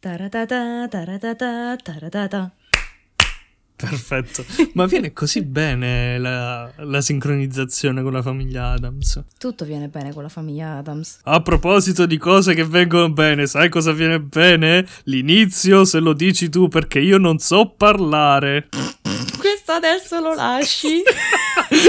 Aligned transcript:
Taratata, 0.00 0.86
taratata, 0.88 1.76
taratata. 1.76 2.52
Perfetto. 3.78 4.44
Ma 4.74 4.86
viene 4.86 5.12
così 5.12 5.42
bene 5.42 6.18
la, 6.18 6.68
la 6.78 7.00
sincronizzazione 7.00 8.02
con 8.02 8.12
la 8.12 8.22
famiglia 8.22 8.70
Adams. 8.70 9.22
Tutto 9.38 9.64
viene 9.64 9.86
bene 9.86 10.12
con 10.12 10.24
la 10.24 10.28
famiglia 10.28 10.78
Adams. 10.78 11.20
A 11.22 11.40
proposito 11.42 12.04
di 12.04 12.18
cose 12.18 12.54
che 12.54 12.64
vengono 12.64 13.12
bene, 13.12 13.46
sai 13.46 13.68
cosa 13.68 13.92
viene 13.92 14.20
bene? 14.20 14.84
L'inizio 15.04 15.84
se 15.84 16.00
lo 16.00 16.12
dici 16.12 16.48
tu 16.48 16.66
perché 16.66 16.98
io 16.98 17.18
non 17.18 17.38
so 17.38 17.70
parlare. 17.76 18.68
Questo 19.38 19.70
adesso 19.70 20.18
lo 20.20 20.34
lasci. 20.34 21.02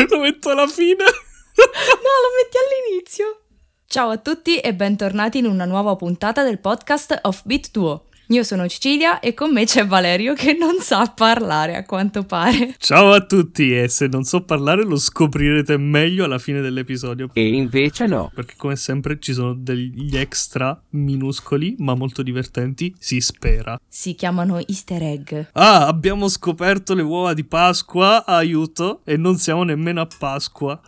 lo 0.10 0.20
metto 0.20 0.50
alla 0.50 0.68
fine. 0.68 1.04
no, 1.04 1.06
lo 1.06 2.30
metti 2.42 2.58
all'inizio. 2.58 3.42
Ciao 3.86 4.10
a 4.10 4.18
tutti 4.18 4.60
e 4.60 4.76
bentornati 4.76 5.40
in 5.40 5.46
una 5.46 5.66
nuova 5.66 5.96
puntata 5.96 6.44
del 6.44 6.60
podcast 6.60 7.20
of 7.24 7.42
Beat 7.46 7.72
Duo. 7.72 8.09
Io 8.32 8.44
sono 8.44 8.68
Cecilia 8.68 9.20
e 9.20 9.34
con 9.34 9.52
me 9.52 9.66
c'è 9.66 9.88
Valerio 9.88 10.36
che 10.36 10.54
non 10.54 10.78
sa 10.82 11.12
parlare 11.16 11.76
a 11.76 11.84
quanto 11.84 12.26
pare. 12.26 12.76
Ciao 12.78 13.12
a 13.12 13.26
tutti 13.26 13.76
e 13.76 13.88
se 13.88 14.06
non 14.06 14.24
so 14.24 14.44
parlare 14.44 14.84
lo 14.84 14.98
scoprirete 14.98 15.78
meglio 15.78 16.26
alla 16.26 16.38
fine 16.38 16.62
dell'episodio. 16.62 17.32
E 17.34 17.48
invece 17.48 18.06
no. 18.06 18.30
Perché 18.32 18.54
come 18.56 18.76
sempre 18.76 19.18
ci 19.20 19.34
sono 19.34 19.56
degli 19.56 20.16
extra 20.16 20.80
minuscoli 20.90 21.74
ma 21.80 21.96
molto 21.96 22.22
divertenti, 22.22 22.94
si 23.00 23.20
spera. 23.20 23.80
Si 23.88 24.14
chiamano 24.14 24.60
easter 24.60 25.02
egg. 25.02 25.48
Ah, 25.54 25.88
abbiamo 25.88 26.28
scoperto 26.28 26.94
le 26.94 27.02
uova 27.02 27.34
di 27.34 27.46
Pasqua, 27.46 28.28
aiuto, 28.28 29.02
e 29.06 29.18
non 29.18 29.38
siamo 29.38 29.64
nemmeno 29.64 30.02
a 30.02 30.08
Pasqua. 30.20 30.80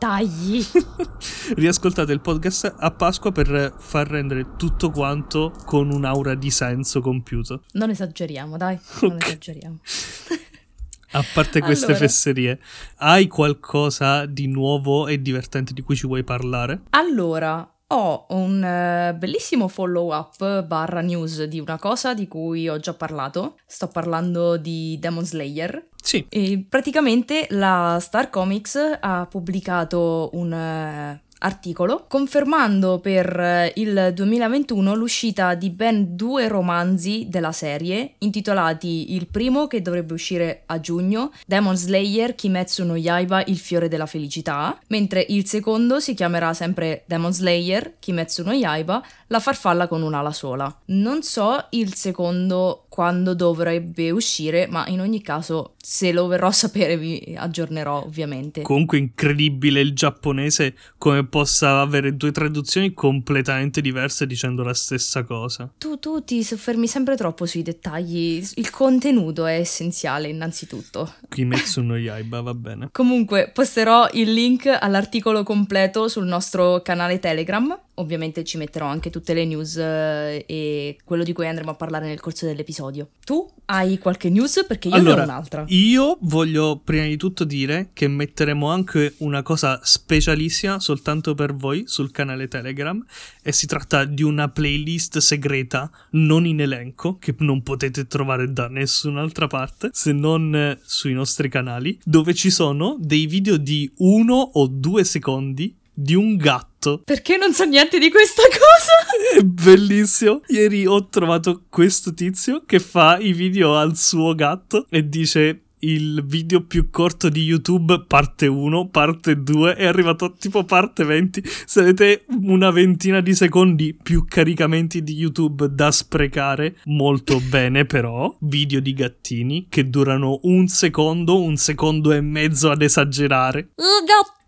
Dettagli. 0.00 0.64
Riascoltate 1.56 2.10
il 2.12 2.22
podcast 2.22 2.74
a 2.74 2.90
Pasqua 2.90 3.32
per 3.32 3.74
far 3.76 4.08
rendere 4.08 4.56
tutto 4.56 4.90
quanto 4.90 5.52
con 5.66 5.92
un'aura 5.92 6.34
di 6.34 6.50
senso 6.50 7.02
compiuto. 7.02 7.64
Non 7.72 7.90
esageriamo, 7.90 8.56
dai, 8.56 8.80
non 9.02 9.12
okay. 9.12 9.28
esageriamo. 9.28 9.78
A 11.12 11.24
parte 11.34 11.60
queste 11.60 11.86
allora. 11.86 11.98
fesserie, 11.98 12.60
hai 12.98 13.26
qualcosa 13.26 14.24
di 14.24 14.46
nuovo 14.46 15.06
e 15.06 15.20
divertente 15.20 15.74
di 15.74 15.82
cui 15.82 15.96
ci 15.96 16.06
vuoi 16.06 16.24
parlare? 16.24 16.82
Allora, 16.90 17.69
ho 17.92 18.26
un 18.30 18.56
uh, 18.62 19.16
bellissimo 19.16 19.68
follow 19.68 20.14
up 20.14 20.62
barra 20.62 21.00
news 21.00 21.44
di 21.44 21.58
una 21.58 21.78
cosa 21.78 22.14
di 22.14 22.28
cui 22.28 22.68
ho 22.68 22.78
già 22.78 22.94
parlato. 22.94 23.56
Sto 23.66 23.88
parlando 23.88 24.56
di 24.56 24.96
Demon 24.98 25.24
Slayer. 25.24 25.88
Sì. 26.02 26.24
E 26.28 26.64
praticamente 26.68 27.46
la 27.50 27.98
Star 28.00 28.30
Comics 28.30 28.98
ha 29.00 29.26
pubblicato 29.26 30.30
un 30.32 30.52
uh, 30.52 31.29
articolo 31.40 32.04
confermando 32.08 32.98
per 32.98 33.72
il 33.74 34.12
2021 34.14 34.94
l'uscita 34.94 35.54
di 35.54 35.70
ben 35.70 36.16
due 36.16 36.48
romanzi 36.48 37.26
della 37.28 37.52
serie 37.52 38.14
intitolati 38.18 39.14
il 39.14 39.26
primo 39.26 39.66
che 39.66 39.82
dovrebbe 39.82 40.14
uscire 40.14 40.62
a 40.66 40.80
giugno 40.80 41.32
Demon 41.46 41.76
Slayer 41.76 42.34
Kimetsu 42.34 42.84
no 42.84 42.96
Yaiba 42.96 43.44
il 43.44 43.58
fiore 43.58 43.88
della 43.88 44.06
felicità 44.06 44.78
mentre 44.88 45.24
il 45.28 45.46
secondo 45.46 46.00
si 46.00 46.14
chiamerà 46.14 46.52
sempre 46.54 47.04
Demon 47.06 47.32
Slayer 47.32 47.94
Kimetsu 47.98 48.42
no 48.42 48.52
Yaiba 48.52 49.02
la 49.30 49.38
farfalla 49.38 49.86
con 49.86 50.02
un'ala 50.02 50.32
sola. 50.32 50.74
Non 50.86 51.22
so 51.22 51.66
il 51.70 51.94
secondo 51.94 52.84
quando 53.00 53.32
dovrebbe 53.32 54.10
uscire 54.10 54.66
ma 54.66 54.86
in 54.88 55.00
ogni 55.00 55.22
caso 55.22 55.72
se 55.80 56.12
lo 56.12 56.26
verrò 56.26 56.48
a 56.48 56.52
sapere 56.52 56.98
vi 56.98 57.34
aggiornerò 57.34 58.04
ovviamente 58.04 58.60
comunque 58.60 58.98
incredibile 58.98 59.80
il 59.80 59.94
giapponese 59.94 60.74
come 60.98 61.24
possa 61.26 61.80
avere 61.80 62.14
due 62.14 62.30
traduzioni 62.30 62.92
completamente 62.92 63.80
diverse 63.80 64.26
dicendo 64.26 64.62
la 64.62 64.74
stessa 64.74 65.24
cosa. 65.24 65.72
Tu, 65.78 65.98
tu 65.98 66.22
ti 66.22 66.42
soffermi 66.42 66.86
sempre 66.86 67.16
troppo 67.16 67.46
sui 67.46 67.62
dettagli, 67.62 68.46
il 68.56 68.70
contenuto 68.70 69.46
è 69.46 69.58
essenziale 69.58 70.28
innanzitutto. 70.28 71.14
Kimetsu 71.28 71.80
no 71.80 71.96
Yaiba, 71.98 72.42
va 72.42 72.54
bene. 72.54 72.88
Comunque 72.92 73.50
posterò 73.52 74.08
il 74.12 74.32
link 74.32 74.66
all'articolo 74.66 75.42
completo 75.42 76.08
sul 76.08 76.26
nostro 76.26 76.82
canale 76.82 77.18
Telegram. 77.18 77.78
Ovviamente 77.94 78.44
ci 78.44 78.56
metterò 78.56 78.86
anche 78.86 79.10
tutte 79.10 79.34
le 79.34 79.44
news 79.44 79.76
eh, 79.76 80.44
e 80.46 80.96
quello 81.04 81.22
di 81.22 81.32
cui 81.32 81.46
andremo 81.46 81.70
a 81.70 81.74
parlare 81.74 82.06
nel 82.06 82.20
corso 82.20 82.46
dell'episodio. 82.46 82.89
Tu 83.24 83.48
hai 83.66 83.98
qualche 83.98 84.28
news? 84.28 84.64
Perché 84.66 84.88
io 84.88 84.94
allora, 84.94 85.16
ne 85.16 85.20
ho 85.20 85.24
un'altra. 85.24 85.64
Io 85.68 86.18
voglio 86.22 86.80
prima 86.82 87.04
di 87.04 87.16
tutto 87.16 87.44
dire 87.44 87.90
che 87.92 88.08
metteremo 88.08 88.68
anche 88.68 89.14
una 89.18 89.42
cosa 89.42 89.78
specialissima 89.82 90.80
soltanto 90.80 91.34
per 91.34 91.54
voi 91.54 91.84
sul 91.86 92.10
canale 92.10 92.48
Telegram 92.48 93.02
e 93.42 93.52
si 93.52 93.66
tratta 93.66 94.04
di 94.04 94.22
una 94.22 94.48
playlist 94.48 95.18
segreta 95.18 95.90
non 96.10 96.46
in 96.46 96.60
elenco 96.60 97.18
che 97.18 97.34
non 97.38 97.62
potete 97.62 98.06
trovare 98.06 98.52
da 98.52 98.68
nessun'altra 98.68 99.46
parte 99.46 99.90
se 99.92 100.12
non 100.12 100.78
sui 100.82 101.12
nostri 101.12 101.48
canali 101.48 101.98
dove 102.04 102.34
ci 102.34 102.50
sono 102.50 102.96
dei 102.98 103.26
video 103.26 103.56
di 103.56 103.90
uno 103.98 104.34
o 104.34 104.66
due 104.66 105.04
secondi 105.04 105.78
di 105.92 106.14
un 106.14 106.36
gatto. 106.36 107.02
Perché 107.04 107.36
non 107.36 107.52
so 107.52 107.64
niente 107.64 107.98
di 107.98 108.10
questa 108.10 108.42
cosa? 108.42 109.38
È 109.38 109.42
bellissimo. 109.42 110.42
Ieri 110.48 110.86
ho 110.86 111.08
trovato 111.08 111.64
questo 111.68 112.14
tizio 112.14 112.64
che 112.64 112.78
fa 112.78 113.18
i 113.18 113.32
video 113.32 113.76
al 113.76 113.96
suo 113.96 114.34
gatto 114.34 114.86
e 114.88 115.08
dice 115.08 115.62
il 115.80 116.24
video 116.26 116.62
più 116.62 116.90
corto 116.90 117.28
di 117.28 117.42
YouTube, 117.42 118.04
parte 118.06 118.46
1, 118.46 118.88
parte 118.88 119.42
2, 119.42 119.74
è 119.74 119.86
arrivato 119.86 120.32
tipo 120.32 120.64
parte 120.64 121.04
20. 121.04 121.42
Se 121.66 121.80
avete 121.80 122.24
una 122.42 122.70
ventina 122.70 123.20
di 123.20 123.34
secondi 123.34 123.94
più 123.94 124.24
caricamenti 124.26 125.02
di 125.02 125.14
YouTube 125.14 125.68
da 125.70 125.90
sprecare, 125.90 126.76
molto 126.84 127.40
bene 127.48 127.84
però, 127.84 128.34
video 128.40 128.80
di 128.80 128.92
gattini 128.92 129.66
che 129.68 129.88
durano 129.88 130.40
un 130.42 130.66
secondo, 130.68 131.40
un 131.40 131.56
secondo 131.56 132.12
e 132.12 132.20
mezzo 132.20 132.70
ad 132.70 132.82
esagerare. 132.82 133.70
Gattini! 133.76 134.39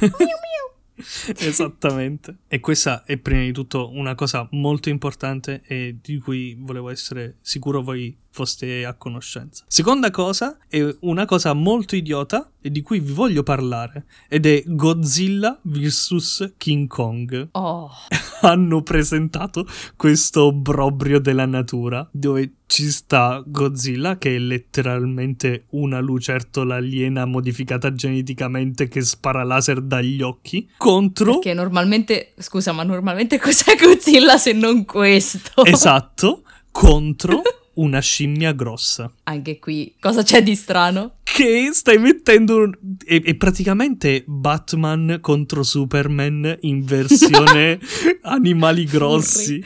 Esattamente. 1.38 2.36
E 2.48 2.60
questa 2.60 3.04
è 3.04 3.16
prima 3.16 3.42
di 3.42 3.52
tutto 3.52 3.90
una 3.92 4.14
cosa 4.14 4.46
molto 4.52 4.88
importante 4.88 5.62
e 5.66 5.98
di 6.00 6.18
cui 6.18 6.56
volevo 6.58 6.90
essere 6.90 7.38
sicuro 7.40 7.82
voi 7.82 8.16
foste 8.34 8.84
a 8.84 8.94
conoscenza. 8.94 9.64
Seconda 9.68 10.10
cosa 10.10 10.58
è 10.68 10.84
una 11.02 11.24
cosa 11.24 11.52
molto 11.52 11.94
idiota 11.94 12.50
e 12.60 12.72
di 12.72 12.82
cui 12.82 12.98
vi 12.98 13.12
voglio 13.12 13.44
parlare 13.44 14.06
ed 14.28 14.44
è 14.44 14.64
Godzilla 14.66 15.56
vs 15.62 16.54
King 16.56 16.88
Kong. 16.88 17.50
Oh. 17.52 17.88
Hanno 18.42 18.82
presentato 18.82 19.64
questo 19.94 20.46
obbrobrio 20.46 21.20
della 21.20 21.46
natura 21.46 22.06
dove 22.10 22.54
ci 22.66 22.90
sta 22.90 23.40
Godzilla 23.46 24.18
che 24.18 24.34
è 24.34 24.38
letteralmente 24.38 25.66
una 25.70 26.00
lucertola 26.00 26.74
aliena 26.74 27.26
modificata 27.26 27.92
geneticamente 27.92 28.88
che 28.88 29.02
spara 29.02 29.44
laser 29.44 29.80
dagli 29.80 30.22
occhi 30.22 30.68
contro 30.76 31.34
Perché 31.34 31.54
normalmente, 31.54 32.34
scusa, 32.38 32.72
ma 32.72 32.82
normalmente 32.82 33.38
cos'è 33.38 33.76
Godzilla 33.76 34.36
se 34.38 34.52
non 34.52 34.84
questo? 34.84 35.64
Esatto, 35.64 36.42
contro 36.72 37.40
una 37.74 38.00
scimmia 38.00 38.52
grossa. 38.52 39.10
Anche 39.24 39.58
qui, 39.58 39.94
cosa 40.00 40.22
c'è 40.22 40.42
di 40.42 40.54
strano? 40.54 41.16
Che 41.22 41.70
stai 41.72 41.98
mettendo. 41.98 42.56
Un... 42.56 42.72
È, 43.04 43.20
è, 43.22 43.34
praticamente 43.34 44.24
Batman 44.26 45.18
contro 45.20 45.62
Superman 45.62 46.58
in 46.60 46.84
versione 46.84 47.78
animali 48.22 48.84
grossi. 48.84 49.64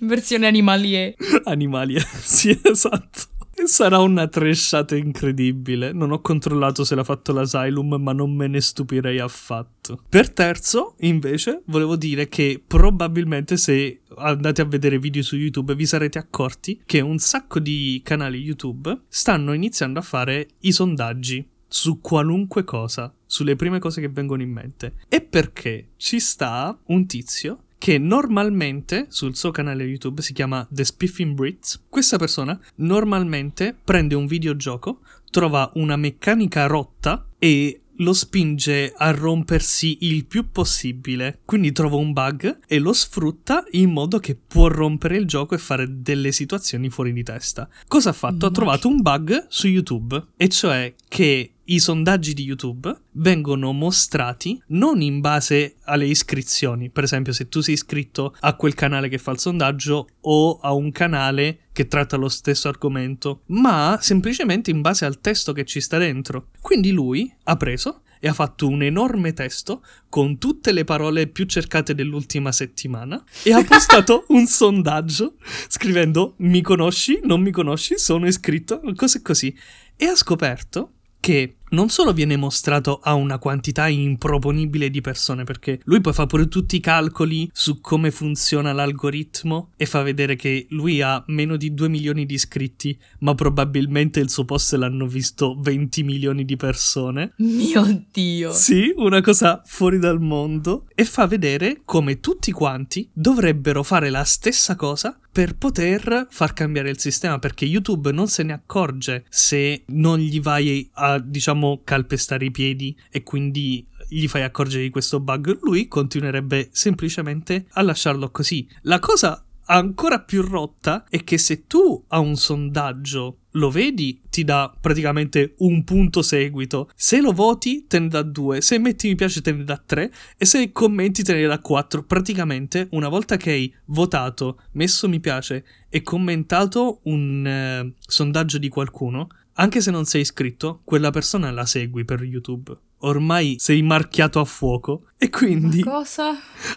in 0.00 0.06
versione 0.06 0.46
animalie. 0.46 1.16
Animalie, 1.44 2.00
sì, 2.22 2.58
esatto. 2.62 3.36
Sarà 3.66 3.98
una 3.98 4.28
trashata 4.28 4.96
incredibile. 4.96 5.92
Non 5.92 6.12
ho 6.12 6.20
controllato 6.20 6.84
se 6.84 6.94
l'ha 6.94 7.04
fatto 7.04 7.32
l'Asylum, 7.32 7.96
ma 8.00 8.12
non 8.12 8.34
me 8.34 8.46
ne 8.46 8.60
stupirei 8.60 9.18
affatto. 9.18 10.02
Per 10.08 10.32
terzo, 10.32 10.94
invece, 11.00 11.62
volevo 11.66 11.96
dire 11.96 12.28
che 12.28 12.62
probabilmente 12.64 13.56
se 13.56 14.00
andate 14.16 14.62
a 14.62 14.66
vedere 14.66 14.98
video 14.98 15.22
su 15.22 15.36
YouTube 15.36 15.74
vi 15.74 15.86
sarete 15.86 16.18
accorti 16.18 16.82
che 16.84 17.00
un 17.00 17.18
sacco 17.18 17.58
di 17.58 18.00
canali 18.04 18.38
YouTube 18.38 19.02
stanno 19.08 19.52
iniziando 19.52 19.98
a 19.98 20.02
fare 20.02 20.48
i 20.60 20.72
sondaggi 20.72 21.46
su 21.68 22.00
qualunque 22.00 22.64
cosa, 22.64 23.14
sulle 23.26 23.54
prime 23.54 23.78
cose 23.78 24.00
che 24.00 24.08
vengono 24.08 24.42
in 24.42 24.50
mente. 24.50 24.94
E 25.08 25.20
perché 25.20 25.90
ci 25.96 26.18
sta 26.18 26.76
un 26.86 27.06
tizio 27.06 27.64
che 27.78 27.98
normalmente 27.98 29.06
sul 29.08 29.36
suo 29.36 29.50
canale 29.50 29.84
YouTube 29.84 30.20
si 30.20 30.32
chiama 30.32 30.66
The 30.70 30.84
Spiffing 30.84 31.34
Brits. 31.34 31.84
Questa 31.88 32.18
persona 32.18 32.58
normalmente 32.76 33.76
prende 33.82 34.14
un 34.14 34.26
videogioco, 34.26 35.00
trova 35.30 35.70
una 35.74 35.96
meccanica 35.96 36.66
rotta 36.66 37.26
e 37.38 37.82
lo 38.00 38.12
spinge 38.12 38.92
a 38.96 39.10
rompersi 39.10 39.98
il 40.02 40.24
più 40.26 40.50
possibile. 40.50 41.40
Quindi 41.44 41.72
trova 41.72 41.96
un 41.96 42.12
bug 42.12 42.60
e 42.66 42.78
lo 42.78 42.92
sfrutta 42.92 43.64
in 43.72 43.90
modo 43.90 44.18
che 44.18 44.36
può 44.36 44.68
rompere 44.68 45.16
il 45.16 45.26
gioco 45.26 45.54
e 45.54 45.58
fare 45.58 45.86
delle 46.02 46.32
situazioni 46.32 46.90
fuori 46.90 47.12
di 47.12 47.22
testa. 47.22 47.68
Cosa 47.86 48.10
ha 48.10 48.12
fatto? 48.12 48.46
Ha 48.46 48.50
trovato 48.50 48.88
un 48.88 49.00
bug 49.00 49.46
su 49.48 49.66
YouTube, 49.66 50.26
e 50.36 50.48
cioè 50.48 50.94
che 51.08 51.54
i 51.70 51.80
sondaggi 51.80 52.32
di 52.32 52.44
YouTube 52.44 52.94
vengono 53.12 53.72
mostrati 53.72 54.60
non 54.68 55.02
in 55.02 55.20
base 55.20 55.76
alle 55.84 56.06
iscrizioni, 56.06 56.90
per 56.90 57.04
esempio 57.04 57.32
se 57.32 57.48
tu 57.48 57.60
sei 57.60 57.74
iscritto 57.74 58.34
a 58.40 58.54
quel 58.54 58.74
canale 58.74 59.08
che 59.08 59.18
fa 59.18 59.32
il 59.32 59.38
sondaggio 59.38 60.08
o 60.20 60.58
a 60.60 60.72
un 60.72 60.90
canale 60.92 61.66
che 61.72 61.86
tratta 61.86 62.16
lo 62.16 62.28
stesso 62.28 62.68
argomento, 62.68 63.42
ma 63.46 63.98
semplicemente 64.00 64.70
in 64.70 64.80
base 64.80 65.04
al 65.04 65.20
testo 65.20 65.52
che 65.52 65.64
ci 65.64 65.80
sta 65.80 65.98
dentro. 65.98 66.48
Quindi 66.60 66.90
lui 66.90 67.30
ha 67.44 67.56
preso 67.56 68.02
e 68.18 68.28
ha 68.28 68.32
fatto 68.32 68.66
un 68.66 68.82
enorme 68.82 69.32
testo 69.32 69.84
con 70.08 70.38
tutte 70.38 70.72
le 70.72 70.84
parole 70.84 71.28
più 71.28 71.44
cercate 71.44 71.94
dell'ultima 71.94 72.50
settimana 72.50 73.22
e 73.44 73.52
ha 73.52 73.62
postato 73.62 74.24
un 74.30 74.46
sondaggio 74.46 75.34
scrivendo 75.68 76.34
mi 76.38 76.62
conosci, 76.62 77.20
non 77.24 77.42
mi 77.42 77.50
conosci, 77.50 77.98
sono 77.98 78.26
iscritto, 78.26 78.80
cose 78.96 79.20
così. 79.20 79.54
E 79.96 80.06
ha 80.06 80.16
scoperto 80.16 80.94
che 81.20 81.57
non 81.70 81.88
solo 81.88 82.12
viene 82.12 82.36
mostrato 82.36 83.00
a 83.02 83.14
una 83.14 83.38
quantità 83.38 83.88
improponibile 83.88 84.90
di 84.90 85.00
persone, 85.00 85.44
perché 85.44 85.80
lui 85.84 86.00
poi 86.00 86.12
fa 86.12 86.26
pure 86.26 86.48
tutti 86.48 86.76
i 86.76 86.80
calcoli 86.80 87.48
su 87.52 87.80
come 87.80 88.10
funziona 88.10 88.72
l'algoritmo 88.72 89.72
e 89.76 89.86
fa 89.86 90.02
vedere 90.02 90.36
che 90.36 90.66
lui 90.70 91.00
ha 91.02 91.22
meno 91.28 91.56
di 91.56 91.74
2 91.74 91.88
milioni 91.88 92.26
di 92.26 92.34
iscritti, 92.34 92.98
ma 93.20 93.34
probabilmente 93.34 94.20
il 94.20 94.30
suo 94.30 94.44
post 94.44 94.74
l'hanno 94.74 95.06
visto 95.06 95.56
20 95.60 96.02
milioni 96.02 96.44
di 96.44 96.56
persone. 96.56 97.34
Mio 97.38 98.06
Dio! 98.12 98.52
Sì, 98.52 98.92
una 98.96 99.20
cosa 99.20 99.62
fuori 99.64 99.98
dal 99.98 100.20
mondo. 100.20 100.86
E 100.94 101.04
fa 101.04 101.26
vedere 101.26 101.82
come 101.84 102.20
tutti 102.20 102.50
quanti 102.50 103.08
dovrebbero 103.12 103.82
fare 103.82 104.10
la 104.10 104.24
stessa 104.24 104.74
cosa 104.74 105.18
per 105.38 105.54
poter 105.54 106.26
far 106.30 106.52
cambiare 106.52 106.90
il 106.90 106.98
sistema, 106.98 107.38
perché 107.38 107.64
YouTube 107.64 108.10
non 108.10 108.26
se 108.26 108.42
ne 108.42 108.52
accorge 108.52 109.24
se 109.28 109.84
non 109.86 110.18
gli 110.18 110.40
vai 110.40 110.90
a, 110.94 111.20
diciamo, 111.20 111.82
calpestare 111.84 112.46
i 112.46 112.50
piedi 112.50 112.98
e 113.08 113.22
quindi 113.22 113.86
gli 114.08 114.26
fai 114.26 114.42
accorgere 114.42 114.82
di 114.82 114.90
questo 114.90 115.20
bug, 115.20 115.60
lui 115.62 115.86
continuerebbe 115.86 116.70
semplicemente 116.72 117.66
a 117.74 117.82
lasciarlo 117.82 118.32
così. 118.32 118.68
La 118.82 118.98
cosa 118.98 119.47
ancora 119.76 120.20
più 120.20 120.42
rotta 120.42 121.04
è 121.08 121.24
che 121.24 121.38
se 121.38 121.66
tu 121.66 122.04
a 122.08 122.18
un 122.18 122.36
sondaggio 122.36 123.38
lo 123.52 123.70
vedi, 123.70 124.20
ti 124.30 124.44
dà 124.44 124.72
praticamente 124.80 125.54
un 125.58 125.82
punto 125.84 126.22
seguito. 126.22 126.90
Se 126.94 127.20
lo 127.20 127.32
voti, 127.32 127.86
te 127.86 127.98
ne 127.98 128.08
dà 128.08 128.22
due. 128.22 128.60
Se 128.60 128.78
metti 128.78 129.08
mi 129.08 129.14
piace, 129.14 129.40
te 129.40 129.52
ne 129.52 129.64
dà 129.64 129.80
tre. 129.84 130.12
E 130.36 130.44
se 130.44 130.70
commenti, 130.70 131.22
te 131.22 131.34
ne 131.34 131.46
dà 131.46 131.58
quattro. 131.58 132.04
Praticamente, 132.04 132.88
una 132.92 133.08
volta 133.08 133.36
che 133.36 133.50
hai 133.50 133.74
votato, 133.86 134.60
messo 134.72 135.08
mi 135.08 135.18
piace 135.18 135.64
e 135.88 136.02
commentato 136.02 137.00
un 137.04 137.46
eh, 137.46 137.94
sondaggio 137.98 138.58
di 138.58 138.68
qualcuno, 138.68 139.28
anche 139.60 139.80
se 139.80 139.90
non 139.90 140.04
sei 140.04 140.22
iscritto, 140.22 140.80
quella 140.84 141.10
persona 141.10 141.50
la 141.50 141.66
segui 141.66 142.04
per 142.04 142.22
YouTube. 142.22 142.76
Ormai 143.00 143.56
sei 143.58 143.82
marchiato 143.82 144.40
a 144.40 144.44
fuoco 144.44 145.10
e 145.16 145.30
quindi 145.30 145.84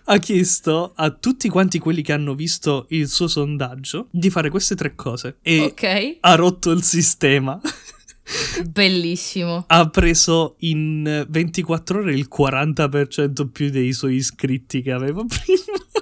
ha 0.03 0.17
chiesto 0.17 0.93
a 0.95 1.09
tutti 1.09 1.49
quanti 1.49 1.79
quelli 1.79 2.03
che 2.03 2.13
hanno 2.13 2.35
visto 2.35 2.85
il 2.89 3.07
suo 3.07 3.27
sondaggio 3.27 4.07
di 4.11 4.29
fare 4.29 4.49
queste 4.49 4.75
tre 4.75 4.93
cose 4.93 5.37
e 5.41 5.61
okay. 5.61 6.17
ha 6.19 6.35
rotto 6.35 6.69
il 6.71 6.83
sistema. 6.83 7.59
Bellissimo. 8.69 9.63
Ha 9.67 9.89
preso 9.89 10.55
in 10.59 11.25
24 11.27 11.99
ore 11.99 12.13
il 12.13 12.29
40% 12.31 13.49
più 13.49 13.69
dei 13.69 13.91
suoi 13.93 14.15
iscritti 14.15 14.81
che 14.81 14.91
aveva 14.91 15.23
prima. 15.25 16.00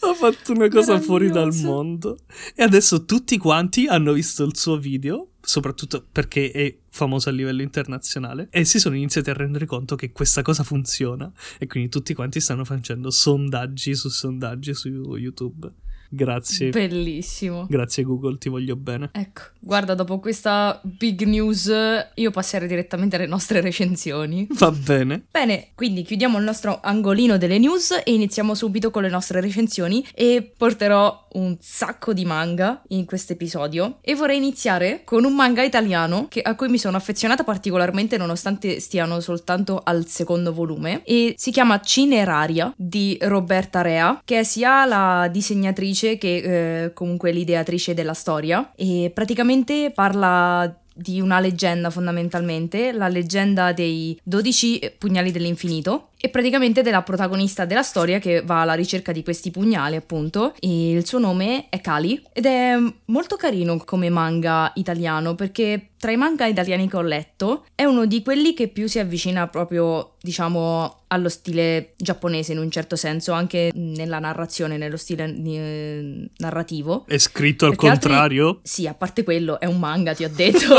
Ha 0.00 0.14
fatto 0.14 0.52
una 0.52 0.68
cosa 0.68 1.00
fuori 1.00 1.30
dal 1.30 1.54
mondo. 1.54 2.18
E 2.54 2.62
adesso 2.62 3.04
tutti 3.04 3.38
quanti 3.38 3.86
hanno 3.86 4.12
visto 4.12 4.44
il 4.44 4.56
suo 4.56 4.78
video, 4.78 5.32
soprattutto 5.40 6.04
perché 6.10 6.50
è 6.50 6.76
famoso 6.90 7.28
a 7.28 7.32
livello 7.32 7.62
internazionale, 7.62 8.48
e 8.50 8.64
si 8.64 8.78
sono 8.78 8.96
iniziati 8.96 9.30
a 9.30 9.34
rendere 9.34 9.66
conto 9.66 9.96
che 9.96 10.12
questa 10.12 10.42
cosa 10.42 10.62
funziona. 10.62 11.30
E 11.58 11.66
quindi 11.66 11.88
tutti 11.88 12.14
quanti 12.14 12.40
stanno 12.40 12.64
facendo 12.64 13.10
sondaggi 13.10 13.94
su 13.94 14.08
sondaggi 14.08 14.74
su 14.74 14.88
YouTube. 14.88 15.70
Grazie. 16.08 16.70
Bellissimo. 16.70 17.66
Grazie 17.68 18.02
Google, 18.02 18.38
ti 18.38 18.48
voglio 18.48 18.76
bene. 18.76 19.10
Ecco, 19.12 19.42
guarda, 19.58 19.94
dopo 19.94 20.18
questa 20.18 20.80
big 20.82 21.22
news 21.22 21.70
io 22.14 22.30
passerei 22.30 22.68
direttamente 22.68 23.16
alle 23.16 23.26
nostre 23.26 23.60
recensioni. 23.60 24.46
Va 24.52 24.70
bene. 24.70 25.24
Bene, 25.30 25.68
quindi 25.74 26.02
chiudiamo 26.02 26.38
il 26.38 26.44
nostro 26.44 26.80
angolino 26.82 27.36
delle 27.36 27.58
news 27.58 28.00
e 28.04 28.12
iniziamo 28.12 28.54
subito 28.54 28.90
con 28.90 29.02
le 29.02 29.10
nostre 29.10 29.40
recensioni 29.40 30.06
e 30.14 30.52
porterò 30.56 31.26
un 31.32 31.56
sacco 31.60 32.14
di 32.14 32.24
manga 32.24 32.82
in 32.88 33.04
questo 33.04 33.34
episodio 33.34 33.98
e 34.00 34.14
vorrei 34.14 34.38
iniziare 34.38 35.02
con 35.04 35.24
un 35.24 35.34
manga 35.34 35.62
italiano 35.62 36.26
che, 36.28 36.40
a 36.40 36.54
cui 36.54 36.68
mi 36.68 36.78
sono 36.78 36.96
affezionata 36.96 37.44
particolarmente 37.44 38.16
nonostante 38.16 38.80
stiano 38.80 39.20
soltanto 39.20 39.80
al 39.84 40.06
secondo 40.06 40.54
volume 40.54 41.02
e 41.04 41.34
si 41.36 41.50
chiama 41.50 41.80
Cineraria 41.80 42.72
di 42.76 43.18
Roberta 43.20 43.82
Rea 43.82 44.22
che 44.24 44.40
è 44.40 44.42
sia 44.42 44.86
la 44.86 45.28
disegnatrice 45.30 45.97
che 46.18 46.84
eh, 46.84 46.92
comunque 46.92 47.32
l'ideatrice 47.32 47.94
della 47.94 48.14
storia. 48.14 48.72
E 48.76 49.10
praticamente 49.12 49.90
parla 49.94 50.72
di 50.94 51.20
una 51.20 51.38
leggenda 51.38 51.90
fondamentalmente, 51.90 52.92
la 52.92 53.08
leggenda 53.08 53.72
dei 53.72 54.18
12 54.22 54.96
pugnali 54.98 55.30
dell'infinito 55.30 56.07
e 56.20 56.28
praticamente 56.28 56.82
della 56.82 57.02
protagonista 57.02 57.64
della 57.64 57.82
storia 57.82 58.18
che 58.18 58.42
va 58.42 58.62
alla 58.62 58.74
ricerca 58.74 59.12
di 59.12 59.22
questi 59.22 59.50
pugnali 59.50 59.96
appunto. 59.96 60.54
E 60.58 60.90
il 60.90 61.06
suo 61.06 61.18
nome 61.18 61.68
è 61.68 61.80
Kali. 61.80 62.22
Ed 62.32 62.46
è 62.46 62.76
molto 63.06 63.36
carino 63.36 63.76
come 63.84 64.10
manga 64.10 64.72
italiano 64.74 65.34
perché 65.34 65.90
tra 65.98 66.12
i 66.12 66.16
manga 66.16 66.46
italiani 66.46 66.88
che 66.88 66.96
ho 66.96 67.02
letto 67.02 67.64
è 67.74 67.84
uno 67.84 68.06
di 68.06 68.22
quelli 68.22 68.54
che 68.54 68.68
più 68.68 68.86
si 68.86 69.00
avvicina 69.00 69.48
proprio 69.48 70.14
diciamo 70.20 71.02
allo 71.08 71.28
stile 71.28 71.94
giapponese 71.96 72.52
in 72.52 72.58
un 72.58 72.70
certo 72.70 72.94
senso 72.94 73.32
anche 73.32 73.70
nella 73.74 74.18
narrazione 74.18 74.76
nello 74.76 74.96
stile 74.96 75.24
eh, 75.24 76.30
narrativo. 76.36 77.04
È 77.06 77.18
scritto 77.18 77.64
al 77.64 77.70
perché 77.72 77.88
contrario? 77.88 78.46
Altri... 78.48 78.60
sì 78.64 78.86
a 78.86 78.94
parte 78.94 79.24
quello 79.24 79.58
è 79.58 79.66
un 79.66 79.78
manga 79.78 80.14
ti 80.14 80.24
ho 80.24 80.30
detto. 80.34 80.74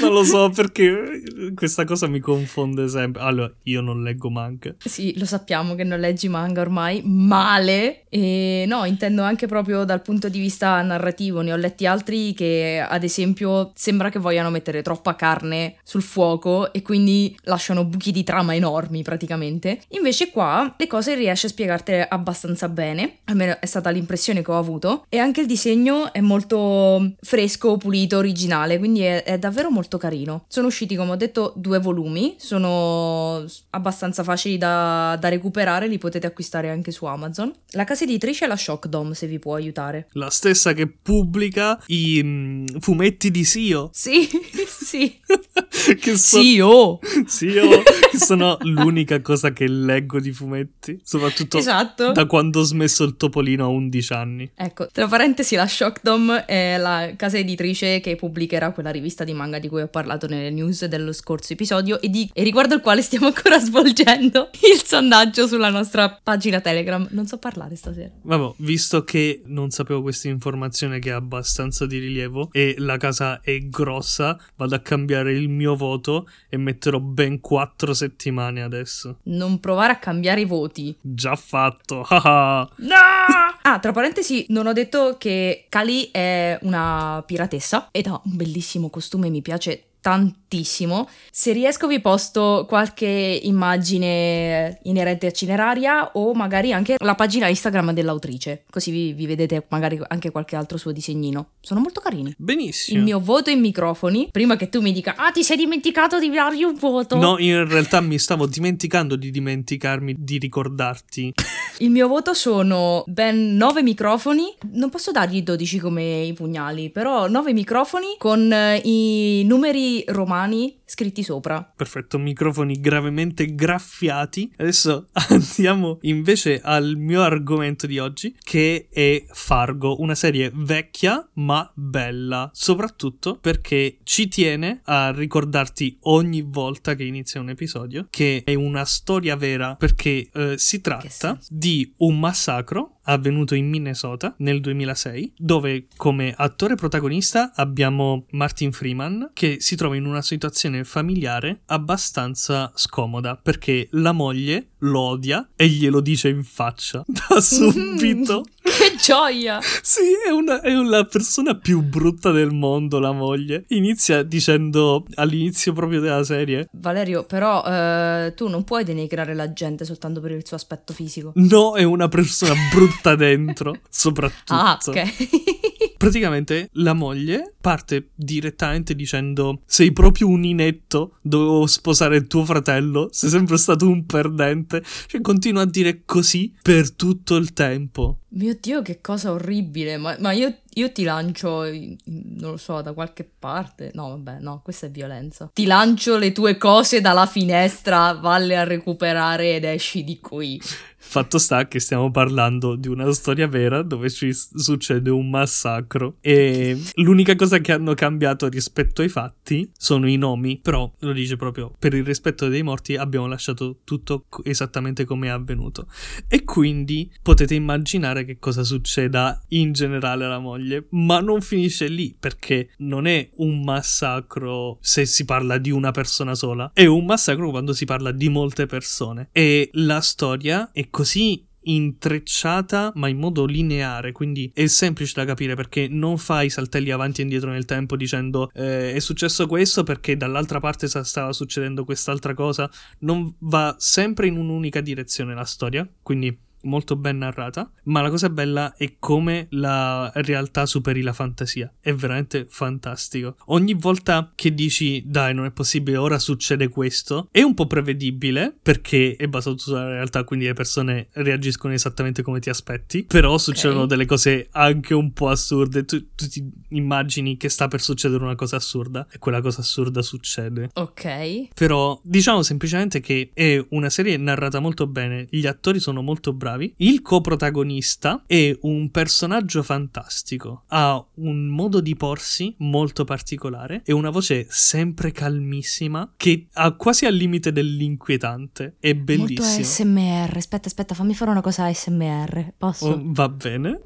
Non 0.00 0.12
lo 0.12 0.24
so 0.24 0.50
perché 0.50 1.22
questa 1.54 1.84
cosa 1.84 2.06
mi 2.06 2.20
confonde 2.20 2.88
sempre. 2.88 3.22
Allora 3.22 3.52
io 3.64 3.80
non 3.80 4.02
leggo 4.02 4.30
manga 4.30 4.55
manga. 4.56 4.74
Sì, 4.78 5.18
lo 5.18 5.24
sappiamo 5.24 5.74
che 5.74 5.84
non 5.84 6.00
leggi 6.00 6.28
manga 6.28 6.60
ormai 6.60 7.02
male. 7.04 8.04
E 8.08 8.64
no, 8.66 8.84
intendo 8.84 9.22
anche 9.22 9.46
proprio 9.46 9.84
dal 9.84 10.02
punto 10.02 10.28
di 10.28 10.38
vista 10.38 10.80
narrativo. 10.82 11.42
Ne 11.42 11.52
ho 11.52 11.56
letti 11.56 11.86
altri 11.86 12.32
che, 12.32 12.84
ad 12.86 13.04
esempio, 13.04 13.72
sembra 13.74 14.10
che 14.10 14.18
vogliano 14.18 14.50
mettere 14.50 14.82
troppa 14.82 15.16
carne 15.16 15.76
sul 15.82 16.02
fuoco 16.02 16.72
e 16.72 16.82
quindi 16.82 17.36
lasciano 17.42 17.84
buchi 17.84 18.12
di 18.12 18.24
trama 18.24 18.54
enormi 18.54 19.02
praticamente. 19.02 19.80
Invece 19.90 20.30
qua 20.30 20.74
le 20.76 20.86
cose 20.86 21.14
riesce 21.14 21.46
a 21.46 21.50
spiegartele 21.50 22.06
abbastanza 22.08 22.68
bene, 22.68 23.18
almeno 23.24 23.56
è 23.60 23.66
stata 23.66 23.90
l'impressione 23.90 24.42
che 24.42 24.50
ho 24.50 24.58
avuto. 24.58 25.04
E 25.08 25.18
anche 25.18 25.42
il 25.42 25.46
disegno 25.46 26.12
è 26.12 26.20
molto 26.20 27.14
fresco, 27.20 27.76
pulito, 27.76 28.16
originale, 28.16 28.78
quindi 28.78 29.02
è, 29.02 29.24
è 29.24 29.38
davvero 29.38 29.70
molto 29.70 29.98
carino. 29.98 30.44
Sono 30.48 30.68
usciti, 30.68 30.96
come 30.96 31.12
ho 31.12 31.16
detto, 31.16 31.52
due 31.56 31.78
volumi, 31.78 32.36
sono 32.38 33.44
abbastanza 33.70 34.22
facili 34.22 34.45
facili 34.46 34.58
da, 34.58 35.16
da, 35.20 35.28
recuperare, 35.28 35.88
li 35.88 35.98
potete 35.98 36.26
acquistare 36.26 36.70
anche 36.70 36.92
su 36.92 37.04
Amazon. 37.04 37.52
La 37.70 37.84
casa 37.84 38.04
editrice 38.04 38.44
è 38.44 38.48
la 38.48 38.56
Shock 38.56 38.86
Dome, 38.86 39.14
se 39.14 39.26
vi 39.26 39.38
può 39.38 39.54
aiutare. 39.56 40.06
La 40.12 40.30
stessa 40.30 40.72
che 40.72 40.86
pubblica 40.86 41.82
i 41.86 42.20
mm, 42.22 42.66
fumetti 42.78 43.30
di 43.30 43.44
Sio. 43.44 43.90
Sì, 44.06 44.28
sì. 44.68 45.18
che 45.98 46.16
so- 46.16 46.40
Sio! 46.40 46.98
Sio, 47.26 47.82
sono 48.16 48.56
l'unica 48.60 49.20
cosa 49.20 49.52
che 49.52 49.66
leggo 49.66 50.20
di 50.20 50.30
fumetti, 50.30 51.00
soprattutto 51.02 51.58
Esatto. 51.58 52.12
da 52.12 52.26
quando 52.26 52.60
ho 52.60 52.62
smesso 52.62 53.02
il 53.02 53.16
Topolino 53.16 53.64
a 53.64 53.68
11 53.68 54.12
anni. 54.12 54.50
Ecco, 54.54 54.86
tra 54.92 55.08
parentesi, 55.08 55.56
la 55.56 55.66
Shockdom 55.66 56.44
è 56.46 56.76
la 56.78 57.10
casa 57.16 57.38
editrice 57.38 57.98
che 58.00 58.14
pubblicherà 58.14 58.70
quella 58.70 58.90
rivista 58.90 59.24
di 59.24 59.32
manga 59.32 59.58
di 59.58 59.68
cui 59.68 59.82
ho 59.82 59.88
parlato 59.88 60.28
nelle 60.28 60.50
news 60.50 60.84
dello 60.84 61.12
scorso 61.12 61.54
episodio 61.54 62.00
e, 62.00 62.08
di- 62.08 62.30
e 62.32 62.42
riguardo 62.44 62.74
al 62.74 62.80
quale 62.80 63.02
stiamo 63.02 63.26
ancora 63.26 63.58
svolgendo 63.66 64.35
il 64.44 64.82
sondaggio 64.84 65.46
sulla 65.46 65.70
nostra 65.70 66.18
pagina 66.22 66.60
Telegram. 66.60 67.06
Non 67.10 67.26
so 67.26 67.38
parlare 67.38 67.76
stasera. 67.76 68.10
Vabbè, 68.22 68.54
visto 68.58 69.04
che 69.04 69.42
non 69.46 69.70
sapevo 69.70 70.02
questa 70.02 70.28
informazione 70.28 70.98
che 70.98 71.10
è 71.10 71.12
abbastanza 71.12 71.86
di 71.86 71.98
rilievo 71.98 72.48
e 72.52 72.74
la 72.78 72.96
casa 72.96 73.40
è 73.40 73.58
grossa, 73.58 74.38
vado 74.56 74.74
a 74.74 74.80
cambiare 74.80 75.32
il 75.32 75.48
mio 75.48 75.76
voto 75.76 76.28
e 76.48 76.56
metterò 76.56 76.98
ben 76.98 77.40
4 77.40 77.94
settimane 77.94 78.62
adesso. 78.62 79.18
Non 79.24 79.60
provare 79.60 79.92
a 79.92 79.98
cambiare 79.98 80.40
i 80.40 80.44
voti. 80.44 80.96
Già 81.00 81.36
fatto. 81.36 82.06
No! 82.76 82.94
Ah, 83.66 83.80
tra 83.80 83.90
parentesi, 83.90 84.46
non 84.50 84.68
ho 84.68 84.72
detto 84.72 85.16
che 85.18 85.66
Kali 85.68 86.10
è 86.12 86.56
una 86.62 87.20
piratessa 87.26 87.88
ed 87.90 88.06
ha 88.06 88.20
un 88.24 88.36
bellissimo 88.36 88.90
costume, 88.90 89.28
mi 89.28 89.42
piace 89.42 89.85
tantissimo. 90.06 91.08
Se 91.32 91.52
riesco 91.52 91.88
vi 91.88 92.00
posto 92.00 92.64
qualche 92.68 93.40
immagine 93.42 94.78
inerente 94.84 95.26
a 95.26 95.32
Cineraria 95.32 96.12
o 96.12 96.32
magari 96.32 96.72
anche 96.72 96.94
la 96.98 97.16
pagina 97.16 97.48
Instagram 97.48 97.92
dell'autrice, 97.92 98.62
così 98.70 98.92
vi, 98.92 99.12
vi 99.14 99.26
vedete 99.26 99.66
magari 99.68 100.00
anche 100.06 100.30
qualche 100.30 100.54
altro 100.54 100.78
suo 100.78 100.92
disegnino. 100.92 101.48
Sono 101.60 101.80
molto 101.80 102.00
carini. 102.00 102.32
Benissimo. 102.38 102.98
Il 102.98 103.04
mio 103.04 103.18
voto 103.18 103.50
in 103.50 103.58
microfoni, 103.58 104.28
prima 104.30 104.54
che 104.54 104.68
tu 104.68 104.80
mi 104.80 104.92
dica 104.92 105.16
"Ah, 105.16 105.32
ti 105.32 105.42
sei 105.42 105.56
dimenticato 105.56 106.20
di 106.20 106.30
dargli 106.30 106.62
un 106.62 106.76
voto". 106.76 107.16
No, 107.16 107.36
in 107.38 107.66
realtà 107.66 108.00
mi 108.00 108.20
stavo 108.20 108.46
dimenticando 108.46 109.16
di 109.16 109.32
dimenticarmi 109.32 110.14
di 110.16 110.38
ricordarti. 110.38 111.34
Il 111.78 111.90
mio 111.90 112.08
voto 112.08 112.32
sono 112.32 113.02
ben 113.06 113.56
9 113.56 113.82
microfoni. 113.82 114.54
Non 114.72 114.88
posso 114.88 115.10
dargli 115.10 115.42
12 115.42 115.78
come 115.78 116.22
i 116.22 116.32
pugnali, 116.32 116.90
però 116.90 117.28
9 117.28 117.52
microfoni 117.52 118.14
con 118.16 118.50
eh, 118.50 118.80
i 118.84 119.42
numeri 119.44 119.95
romani 120.08 120.80
scritti 120.84 121.22
sopra. 121.22 121.62
Perfetto, 121.62 122.18
microfoni 122.18 122.80
gravemente 122.80 123.54
graffiati. 123.54 124.50
Adesso 124.56 125.08
andiamo 125.28 125.98
invece 126.02 126.60
al 126.62 126.96
mio 126.96 127.22
argomento 127.22 127.86
di 127.86 127.98
oggi, 127.98 128.34
che 128.38 128.88
è 128.90 129.24
Fargo, 129.28 130.00
una 130.00 130.14
serie 130.14 130.50
vecchia 130.54 131.28
ma 131.34 131.70
bella, 131.74 132.50
soprattutto 132.52 133.38
perché 133.38 133.98
ci 134.04 134.28
tiene 134.28 134.80
a 134.84 135.10
ricordarti 135.10 135.98
ogni 136.02 136.42
volta 136.42 136.94
che 136.94 137.04
inizia 137.04 137.40
un 137.40 137.50
episodio 137.50 138.06
che 138.10 138.42
è 138.44 138.54
una 138.54 138.84
storia 138.84 139.36
vera, 139.36 139.74
perché 139.76 140.28
eh, 140.32 140.58
si 140.58 140.80
tratta 140.80 141.38
di 141.48 141.92
un 141.98 142.18
massacro 142.18 142.95
avvenuto 143.06 143.54
in 143.54 143.68
Minnesota 143.68 144.34
nel 144.38 144.60
2006, 144.60 145.34
dove 145.36 145.86
come 145.96 146.34
attore 146.36 146.74
protagonista 146.74 147.52
abbiamo 147.54 148.26
Martin 148.30 148.72
Freeman, 148.72 149.30
che 149.32 149.56
si 149.60 149.76
trova 149.76 149.96
in 149.96 150.06
una 150.06 150.22
situazione 150.22 150.84
familiare 150.84 151.62
abbastanza 151.66 152.70
scomoda, 152.74 153.36
perché 153.36 153.88
la 153.92 154.12
moglie 154.12 154.68
lo 154.80 155.00
odia 155.00 155.48
e 155.56 155.68
glielo 155.68 156.00
dice 156.00 156.28
in 156.28 156.44
faccia 156.44 157.02
da 157.06 157.40
subito. 157.40 158.44
che 158.62 158.96
gioia! 159.00 159.58
Sì, 159.86 160.02
è, 160.26 160.30
una, 160.30 160.60
è 160.60 160.72
la 160.72 161.04
persona 161.04 161.54
più 161.54 161.80
brutta 161.80 162.30
del 162.32 162.50
mondo, 162.50 162.98
la 162.98 163.12
moglie. 163.12 163.64
Inizia 163.68 164.22
dicendo 164.22 165.06
all'inizio 165.14 165.72
proprio 165.72 166.00
della 166.00 166.24
serie: 166.24 166.68
Valerio, 166.72 167.24
però 167.24 167.62
eh, 167.64 168.32
tu 168.34 168.48
non 168.48 168.64
puoi 168.64 168.84
denigrare 168.84 169.34
la 169.34 169.52
gente 169.52 169.84
soltanto 169.84 170.20
per 170.20 170.32
il 170.32 170.44
suo 170.44 170.56
aspetto 170.56 170.92
fisico. 170.92 171.32
No, 171.36 171.76
è 171.76 171.84
una 171.84 172.08
persona 172.08 172.54
brutta 172.74 173.14
dentro, 173.14 173.78
soprattutto. 173.88 174.54
Ah, 174.54 174.78
ok. 174.84 175.94
Praticamente 175.96 176.68
la 176.72 176.92
moglie 176.92 177.54
parte 177.60 178.10
direttamente 178.14 178.94
dicendo: 178.94 179.62
Sei 179.66 179.92
proprio 179.92 180.28
un 180.28 180.44
inetto, 180.44 181.16
dovevo 181.22 181.66
sposare 181.66 182.26
tuo 182.26 182.44
fratello, 182.44 183.08
sei 183.12 183.30
sempre 183.30 183.56
stato 183.56 183.88
un 183.88 184.04
perdente. 184.04 184.65
Cioè, 184.66 185.20
continua 185.20 185.62
a 185.62 185.66
dire 185.66 186.02
così 186.04 186.54
per 186.62 186.92
tutto 186.92 187.36
il 187.36 187.52
tempo. 187.52 188.20
Mio 188.28 188.56
Dio, 188.60 188.82
che 188.82 189.00
cosa 189.00 189.32
orribile. 189.32 189.96
Ma, 189.96 190.16
ma 190.18 190.32
io, 190.32 190.58
io 190.74 190.92
ti 190.92 191.04
lancio, 191.04 191.64
non 191.64 192.50
lo 192.50 192.56
so, 192.56 192.82
da 192.82 192.92
qualche 192.92 193.28
parte. 193.38 193.90
No, 193.94 194.08
vabbè, 194.08 194.40
no, 194.40 194.60
questa 194.62 194.86
è 194.86 194.90
violenza. 194.90 195.50
Ti 195.52 195.64
lancio 195.64 196.18
le 196.18 196.32
tue 196.32 196.58
cose 196.58 197.00
dalla 197.00 197.26
finestra, 197.26 198.12
valle 198.12 198.56
a 198.56 198.64
recuperare 198.64 199.54
ed 199.56 199.64
esci 199.64 200.04
di 200.04 200.20
qui. 200.20 200.60
Fatto 201.08 201.38
sta 201.38 201.68
che 201.68 201.78
stiamo 201.78 202.10
parlando 202.10 202.74
di 202.74 202.88
una 202.88 203.10
storia 203.12 203.46
vera 203.46 203.82
dove 203.82 204.10
ci 204.10 204.32
succede 204.32 205.08
un 205.08 205.30
massacro 205.30 206.16
e 206.20 206.76
l'unica 206.94 207.36
cosa 207.36 207.58
che 207.58 207.70
hanno 207.70 207.94
cambiato 207.94 208.48
rispetto 208.48 209.02
ai 209.02 209.08
fatti 209.08 209.70
sono 209.78 210.08
i 210.08 210.16
nomi, 210.16 210.58
però 210.60 210.90
lo 210.98 211.12
dice 211.12 211.36
proprio 211.36 211.72
per 211.78 211.94
il 211.94 212.04
rispetto 212.04 212.48
dei 212.48 212.62
morti 212.64 212.96
abbiamo 212.96 213.28
lasciato 213.28 213.78
tutto 213.84 214.24
esattamente 214.42 215.04
come 215.04 215.28
è 215.28 215.30
avvenuto 215.30 215.86
e 216.26 216.42
quindi 216.42 217.10
potete 217.22 217.54
immaginare 217.54 218.15
che 218.24 218.38
cosa 218.38 218.64
succeda 218.64 219.42
in 219.48 219.72
generale 219.72 220.24
alla 220.24 220.38
moglie, 220.38 220.86
ma 220.90 221.20
non 221.20 221.40
finisce 221.40 221.88
lì 221.88 222.14
perché 222.18 222.70
non 222.78 223.06
è 223.06 223.30
un 223.36 223.62
massacro 223.62 224.78
se 224.80 225.04
si 225.06 225.24
parla 225.24 225.58
di 225.58 225.70
una 225.70 225.90
persona 225.90 226.34
sola, 226.34 226.70
è 226.72 226.86
un 226.86 227.04
massacro 227.04 227.50
quando 227.50 227.72
si 227.72 227.84
parla 227.84 228.12
di 228.12 228.28
molte 228.28 228.66
persone. 228.66 229.28
E 229.32 229.70
la 229.72 230.00
storia 230.00 230.70
è 230.72 230.88
così 230.90 231.44
intrecciata 231.66 232.92
ma 232.94 233.08
in 233.08 233.18
modo 233.18 233.44
lineare 233.44 234.12
quindi 234.12 234.50
è 234.54 234.66
semplice 234.66 235.12
da 235.16 235.24
capire 235.24 235.54
perché 235.54 235.88
non 235.88 236.18
fai 236.18 236.48
saltelli 236.48 236.90
avanti 236.90 237.20
e 237.20 237.24
indietro 237.24 237.50
nel 237.50 237.64
tempo 237.64 237.96
dicendo 237.96 238.50
eh, 238.54 238.92
è 238.92 238.98
successo 238.98 239.46
questo 239.46 239.82
perché 239.82 240.16
dall'altra 240.16 240.60
parte 240.60 240.86
stava 240.88 241.32
succedendo 241.32 241.84
quest'altra 241.84 242.34
cosa. 242.34 242.70
Non 243.00 243.34
va 243.40 243.74
sempre 243.78 244.26
in 244.26 244.36
un'unica 244.36 244.80
direzione 244.80 245.34
la 245.34 245.44
storia 245.44 245.88
quindi 246.02 246.36
molto 246.66 246.96
ben 246.96 247.18
narrata, 247.18 247.70
ma 247.84 248.02
la 248.02 248.10
cosa 248.10 248.28
bella 248.28 248.74
è 248.76 248.96
come 248.98 249.46
la 249.50 250.10
realtà 250.16 250.66
superi 250.66 251.02
la 251.02 251.12
fantasia. 251.12 251.72
È 251.80 251.92
veramente 251.92 252.46
fantastico. 252.48 253.36
Ogni 253.46 253.74
volta 253.74 254.32
che 254.34 254.52
dici, 254.54 255.02
dai, 255.06 255.34
non 255.34 255.44
è 255.44 255.50
possibile, 255.50 255.96
ora 255.96 256.18
succede 256.18 256.68
questo, 256.68 257.28
è 257.30 257.42
un 257.42 257.54
po' 257.54 257.66
prevedibile 257.66 258.54
perché 258.60 259.16
è 259.16 259.26
basato 259.28 259.58
sulla 259.58 259.88
realtà, 259.88 260.24
quindi 260.24 260.46
le 260.46 260.54
persone 260.54 261.08
reagiscono 261.12 261.72
esattamente 261.72 262.22
come 262.22 262.40
ti 262.40 262.50
aspetti, 262.50 263.04
però 263.04 263.38
succedono 263.38 263.86
delle 263.86 264.06
cose 264.06 264.48
anche 264.52 264.94
un 264.94 265.12
po' 265.12 265.28
assurde. 265.28 265.84
Tu, 265.84 266.14
tu 266.14 266.26
ti 266.28 266.44
immagini 266.70 267.36
che 267.36 267.48
sta 267.48 267.68
per 267.68 267.80
succedere 267.80 268.22
una 268.22 268.34
cosa 268.34 268.56
assurda 268.56 269.06
e 269.10 269.18
quella 269.18 269.40
cosa 269.40 269.60
assurda 269.60 270.02
succede. 270.02 270.70
Ok. 270.74 271.48
Però 271.54 272.00
diciamo 272.02 272.42
semplicemente 272.42 273.00
che 273.00 273.30
è 273.32 273.62
una 273.70 273.90
serie 273.90 274.16
narrata 274.16 274.60
molto 274.60 274.86
bene, 274.86 275.26
gli 275.30 275.46
attori 275.46 275.80
sono 275.80 276.02
molto 276.02 276.32
bravi, 276.32 276.55
il 276.78 277.02
coprotagonista 277.02 278.22
è 278.26 278.56
un 278.62 278.90
personaggio 278.90 279.62
fantastico, 279.62 280.62
ha 280.68 281.04
un 281.14 281.46
modo 281.46 281.80
di 281.80 281.94
porsi 281.96 282.54
molto 282.58 283.04
particolare 283.04 283.82
e 283.84 283.92
una 283.92 284.10
voce 284.10 284.46
sempre 284.48 285.12
calmissima 285.12 286.12
che 286.16 286.46
ha 286.52 286.72
quasi 286.72 287.04
al 287.06 287.14
limite 287.14 287.52
dell'inquietante, 287.52 288.76
è 288.80 288.92
Molto 288.92 289.04
bellissimo. 289.04 289.60
ASMR. 289.60 290.36
Aspetta, 290.36 290.68
aspetta, 290.68 290.94
fammi 290.94 291.14
fare 291.14 291.30
una 291.30 291.40
cosa 291.40 291.64
ASMR. 291.64 292.52
Posso? 292.56 292.86
Oh, 292.86 293.00
va 293.02 293.28
bene. 293.28 293.80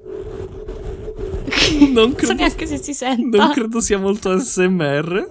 Non 1.80 1.92
non 1.92 2.10
so 2.10 2.16
credo, 2.16 2.34
neanche 2.34 2.66
se 2.66 2.78
si 2.78 2.94
senta. 2.94 3.36
non 3.38 3.52
credo 3.52 3.80
sia 3.80 3.98
molto 3.98 4.30
ASMR. 4.30 5.28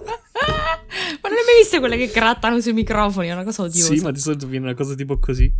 Ma 1.22 1.28
non 1.28 1.38
hai 1.38 1.44
mai 1.44 1.58
visto 1.58 1.78
quelle 1.78 1.96
che 1.96 2.10
grattano 2.12 2.60
sui 2.60 2.72
microfoni? 2.72 3.28
È 3.28 3.32
una 3.32 3.44
cosa 3.44 3.62
odiosa. 3.62 3.94
Sì, 3.94 4.00
ma 4.00 4.10
di 4.10 4.18
solito 4.18 4.46
viene 4.46 4.66
una 4.66 4.74
cosa 4.74 4.94
tipo 4.94 5.18
così. 5.18 5.52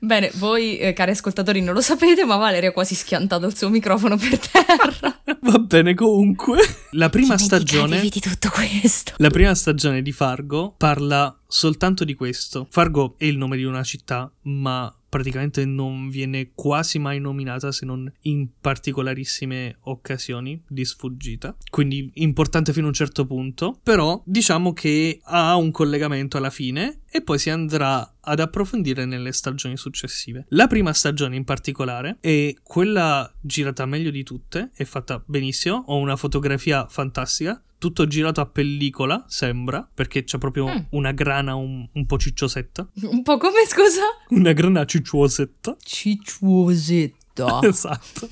Bene, 0.00 0.30
voi 0.34 0.78
eh, 0.78 0.92
cari 0.92 1.10
ascoltatori 1.12 1.60
non 1.60 1.74
lo 1.74 1.80
sapete, 1.80 2.24
ma 2.24 2.36
Valeria 2.36 2.70
ha 2.70 2.72
quasi 2.72 2.94
schiantato 2.94 3.46
il 3.46 3.56
suo 3.56 3.68
microfono 3.68 4.16
per 4.16 4.38
terra. 4.38 5.20
Va 5.40 5.58
bene 5.58 5.94
comunque. 5.94 6.58
La 6.92 7.08
prima 7.08 7.38
stagione... 7.38 8.00
di 8.00 8.10
tutto 8.10 8.50
questo. 8.50 9.14
La 9.16 9.30
prima 9.30 9.54
stagione 9.54 10.02
di 10.02 10.12
Fargo 10.12 10.74
parla 10.76 11.36
soltanto 11.46 12.04
di 12.04 12.14
questo. 12.14 12.66
Fargo 12.70 13.14
è 13.16 13.24
il 13.24 13.36
nome 13.36 13.56
di 13.56 13.64
una 13.64 13.82
città, 13.82 14.30
ma 14.42 14.92
praticamente 15.08 15.64
non 15.64 16.08
viene 16.08 16.50
quasi 16.54 16.98
mai 16.98 17.20
nominata 17.20 17.72
se 17.72 17.86
non 17.86 18.10
in 18.22 18.48
particolarissime 18.60 19.76
occasioni 19.82 20.62
di 20.68 20.84
sfuggita. 20.84 21.56
Quindi 21.70 22.10
importante 22.14 22.72
fino 22.72 22.86
a 22.86 22.88
un 22.88 22.94
certo 22.94 23.26
punto. 23.26 23.80
Però 23.82 24.22
diciamo 24.24 24.72
che 24.72 25.20
ha 25.24 25.56
un 25.56 25.70
collegamento 25.70 26.36
alla 26.36 26.50
fine 26.50 27.00
e 27.10 27.22
poi 27.22 27.38
si 27.38 27.50
andrà 27.50 28.16
ad 28.20 28.40
approfondire 28.40 29.06
nelle 29.06 29.32
stagioni 29.32 29.76
successive. 29.76 30.44
La 30.50 30.66
prima 30.66 30.92
stagione 30.92 31.36
in 31.36 31.44
particolare 31.44 32.18
è 32.20 32.54
quella 32.62 33.32
girata 33.40 33.86
meglio 33.86 34.10
di 34.10 34.22
tutte, 34.22 34.70
è 34.74 34.84
fatta 34.84 35.22
benissimo, 35.24 35.84
ho 35.86 35.96
una 35.96 36.16
fotografia 36.16 36.86
fantastica, 36.88 37.62
tutto 37.78 38.06
girato 38.06 38.40
a 38.40 38.46
pellicola, 38.46 39.24
sembra, 39.28 39.88
perché 39.94 40.24
c'è 40.24 40.38
proprio 40.38 40.66
Mm. 40.68 40.76
una 40.90 41.12
grana 41.12 41.54
un, 41.54 41.88
un 41.92 42.06
po' 42.06 42.18
cicciosetta. 42.18 42.88
Un 43.02 43.22
po' 43.22 43.38
come 43.38 43.64
scusa? 43.66 44.02
Una 44.30 44.52
grana 44.52 44.84
cicciosetta. 44.84 45.76
Cicciosetta. 45.82 47.16
Esatto, 47.62 48.28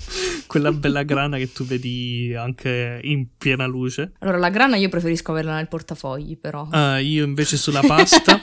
quella 0.46 0.72
bella 0.72 1.02
grana 1.02 1.36
che 1.36 1.52
tu 1.52 1.64
vedi 1.64 2.34
anche 2.36 3.00
in 3.02 3.26
piena 3.36 3.66
luce. 3.66 4.12
Allora, 4.18 4.38
la 4.38 4.50
grana 4.50 4.76
io 4.76 4.88
preferisco 4.88 5.32
averla 5.32 5.54
nel 5.56 5.68
portafogli, 5.68 6.38
però. 6.38 6.68
Ah, 6.70 6.98
io 6.98 7.24
invece 7.24 7.56
sulla 7.56 7.82
pasta. 7.86 8.40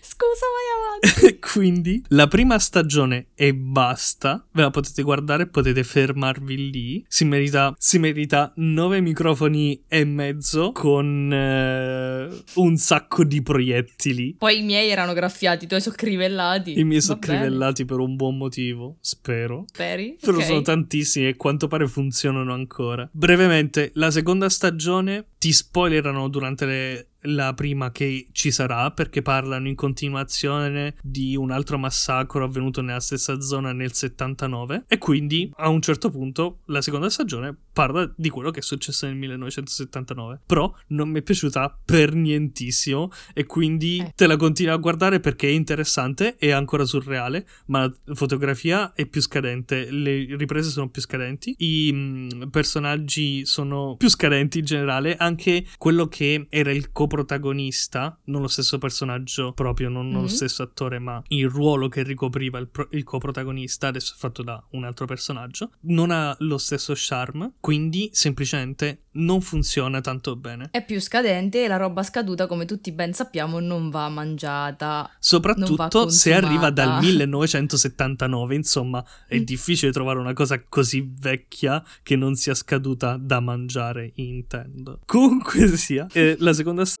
Scusa, 0.00 0.46
vai 0.52 1.20
avanti. 1.20 1.38
Quindi 1.52 2.02
la 2.08 2.26
prima 2.26 2.58
stagione 2.58 3.28
e 3.34 3.54
basta. 3.54 4.44
Ve 4.52 4.62
la 4.62 4.70
potete 4.70 5.02
guardare, 5.02 5.46
potete 5.46 5.84
fermarvi 5.84 6.70
lì. 6.70 7.04
Si 7.08 7.24
merita, 7.24 7.74
si 7.78 7.98
merita 7.98 8.52
9 8.56 9.00
microfoni 9.00 9.84
e 9.88 10.04
mezzo 10.04 10.72
con 10.72 11.32
eh, 11.32 12.28
un 12.54 12.76
sacco 12.76 13.24
di 13.24 13.42
proiettili. 13.42 14.36
Poi 14.38 14.58
i 14.58 14.62
miei 14.62 14.88
erano 14.88 15.12
graffiati, 15.12 15.64
i 15.64 15.68
tuoi 15.68 15.80
sono 15.80 15.94
crivellati. 15.96 16.78
I 16.78 16.84
miei 16.84 17.00
sono 17.00 17.18
crivellati 17.18 17.84
per 17.84 17.98
un 17.98 18.16
buon 18.16 18.36
motivo, 18.36 18.96
spero. 19.00 19.64
Speri? 19.92 20.16
Però 20.20 20.36
Ok. 20.38 20.44
sono 20.44 20.62
tantissimi 20.62 21.26
e 21.26 21.30
a 21.30 21.34
quanto 21.36 21.68
pare 21.68 21.86
funzionano 21.86 22.52
ancora. 22.52 23.08
Brevemente, 23.12 23.90
la 23.94 24.10
seconda 24.10 24.48
stagione 24.48 25.26
ti 25.38 25.52
spoilerano 25.52 26.28
durante 26.28 26.64
le- 26.66 27.06
la 27.22 27.52
prima 27.54 27.90
che 27.90 28.26
ci 28.32 28.50
sarà 28.50 28.90
perché 28.90 29.22
parlano 29.22 29.68
in 29.68 29.74
continuazione 29.74 30.94
di 31.02 31.36
un 31.36 31.50
altro 31.50 31.78
massacro 31.78 32.44
avvenuto 32.44 32.80
nella 32.80 33.00
stessa 33.00 33.40
zona 33.40 33.72
nel 33.72 33.92
79 33.92 34.84
e 34.88 34.98
quindi 34.98 35.50
a 35.56 35.68
un 35.68 35.80
certo 35.80 36.10
punto 36.10 36.60
la 36.66 36.80
seconda 36.82 37.08
stagione 37.10 37.56
parla 37.72 38.10
di 38.16 38.28
quello 38.28 38.50
che 38.50 38.60
è 38.60 38.62
successo 38.62 39.06
nel 39.06 39.16
1979. 39.16 40.40
Però 40.46 40.72
non 40.88 41.08
mi 41.08 41.20
è 41.20 41.22
piaciuta 41.22 41.78
per 41.84 42.14
nientissimo 42.14 43.10
e 43.32 43.44
quindi 43.44 43.98
Eh. 43.98 44.12
te 44.14 44.26
la 44.26 44.36
continuo 44.36 44.74
a 44.74 44.78
guardare 44.78 45.20
perché 45.20 45.48
è 45.48 45.52
interessante, 45.52 46.36
è 46.36 46.50
ancora 46.50 46.84
surreale, 46.84 47.46
ma 47.66 47.80
la 47.80 48.14
fotografia 48.14 48.92
è 48.92 49.06
più 49.06 49.20
scadente, 49.20 49.90
le 49.90 50.36
riprese 50.36 50.70
sono 50.70 50.88
più 50.88 51.00
scadenti, 51.00 51.54
i 51.58 51.90
mm, 51.92 52.48
personaggi 52.50 53.44
sono 53.46 53.96
più 53.96 54.08
scadenti 54.08 54.58
in 54.58 54.64
generale, 54.64 55.16
anche 55.16 55.64
quello 55.78 56.08
che 56.08 56.46
era 56.50 56.72
il 56.72 56.90
coprotagonista, 57.16 58.18
non 58.24 58.40
lo 58.40 58.48
stesso 58.48 58.78
personaggio 58.78 59.52
proprio, 59.52 59.88
non, 59.88 60.06
non 60.08 60.22
lo 60.22 60.28
Mhm. 60.28 60.34
stesso 60.34 60.62
attore, 60.62 60.98
ma 60.98 61.22
il 61.28 61.48
ruolo 61.48 61.88
che 61.88 62.02
ricopriva 62.02 62.58
il, 62.58 62.68
pro- 62.68 62.88
il 62.92 63.04
coprotagonista, 63.04 63.88
adesso 63.88 64.14
è 64.14 64.18
fatto 64.18 64.42
da 64.42 64.62
un 64.70 64.84
altro 64.84 65.06
personaggio, 65.06 65.72
non 65.82 66.10
ha 66.10 66.34
lo 66.40 66.58
stesso 66.58 66.92
charme, 66.96 67.52
quindi 67.60 68.08
semplicemente 68.12 69.02
non 69.14 69.40
funziona 69.42 70.00
tanto 70.00 70.36
bene. 70.36 70.68
È 70.70 70.84
più 70.84 71.00
scadente 71.00 71.64
e 71.64 71.68
la 71.68 71.76
roba 71.76 72.02
scaduta, 72.02 72.46
come 72.46 72.64
tutti 72.64 72.92
ben 72.92 73.12
sappiamo, 73.12 73.60
non 73.60 73.90
va 73.90 74.08
mangiata. 74.08 74.86
Non 74.86 75.04
va 75.04 75.16
Soprattutto 75.18 76.08
se 76.08 76.32
arriva 76.34 76.70
dal 76.70 76.86
consumata. 77.00 77.06
1979, 77.06 78.54
insomma, 78.54 79.04
è 79.26 79.38
Mm. 79.38 79.42
difficile 79.44 79.92
trovare 79.92 80.18
una 80.18 80.32
cosa 80.32 80.62
così 80.66 81.06
vecchia 81.18 81.82
che 82.02 82.16
non 82.16 82.34
sia 82.34 82.54
scaduta 82.54 83.16
da 83.20 83.40
mangiare, 83.40 84.12
intendo. 84.16 85.00
Comunque 85.04 85.68
sia, 85.76 86.06
eh, 86.12 86.36
la 86.38 86.52
seconda 86.54 86.84
st- 86.84 87.00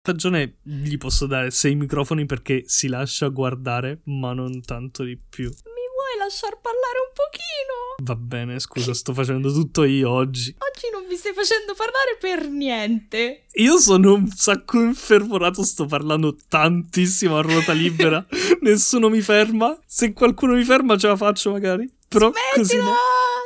Stagione 0.00 0.56
gli 0.62 0.96
posso 0.96 1.26
dare 1.26 1.50
6 1.50 1.74
microfoni 1.74 2.24
perché 2.24 2.62
si 2.66 2.88
lascia 2.88 3.28
guardare, 3.28 4.00
ma 4.04 4.32
non 4.32 4.62
tanto 4.62 5.02
di 5.02 5.16
più. 5.16 5.44
Mi 5.44 5.84
vuoi 5.94 6.18
lasciar 6.18 6.58
parlare 6.60 6.98
un 7.06 7.12
pochino? 7.12 8.04
Va 8.04 8.14
bene, 8.14 8.58
scusa, 8.58 8.94
sto 8.94 9.12
facendo 9.12 9.52
tutto 9.52 9.84
io 9.84 10.10
oggi. 10.10 10.54
Oggi 10.56 10.88
non 10.92 11.04
mi 11.06 11.16
stai 11.16 11.34
facendo 11.34 11.74
parlare 11.74 12.16
per 12.18 12.48
niente. 12.48 13.46
Io 13.54 13.78
sono 13.78 14.14
un 14.14 14.28
sacco 14.28 14.80
infervorato, 14.80 15.62
sto 15.62 15.84
parlando 15.84 16.36
tantissimo 16.48 17.36
a 17.36 17.42
ruota 17.42 17.72
libera. 17.72 18.24
Nessuno 18.62 19.08
mi 19.08 19.20
ferma. 19.20 19.78
Se 19.84 20.12
qualcuno 20.12 20.54
mi 20.54 20.64
ferma 20.64 20.96
ce 20.96 21.08
la 21.08 21.16
faccio 21.16 21.50
magari. 21.50 21.90
Però 22.08 22.30
così 22.54 22.76
Smettila! 22.76 22.84
no. 22.84 22.96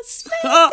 Smettila! 0.06 0.64
Ah! 0.64 0.68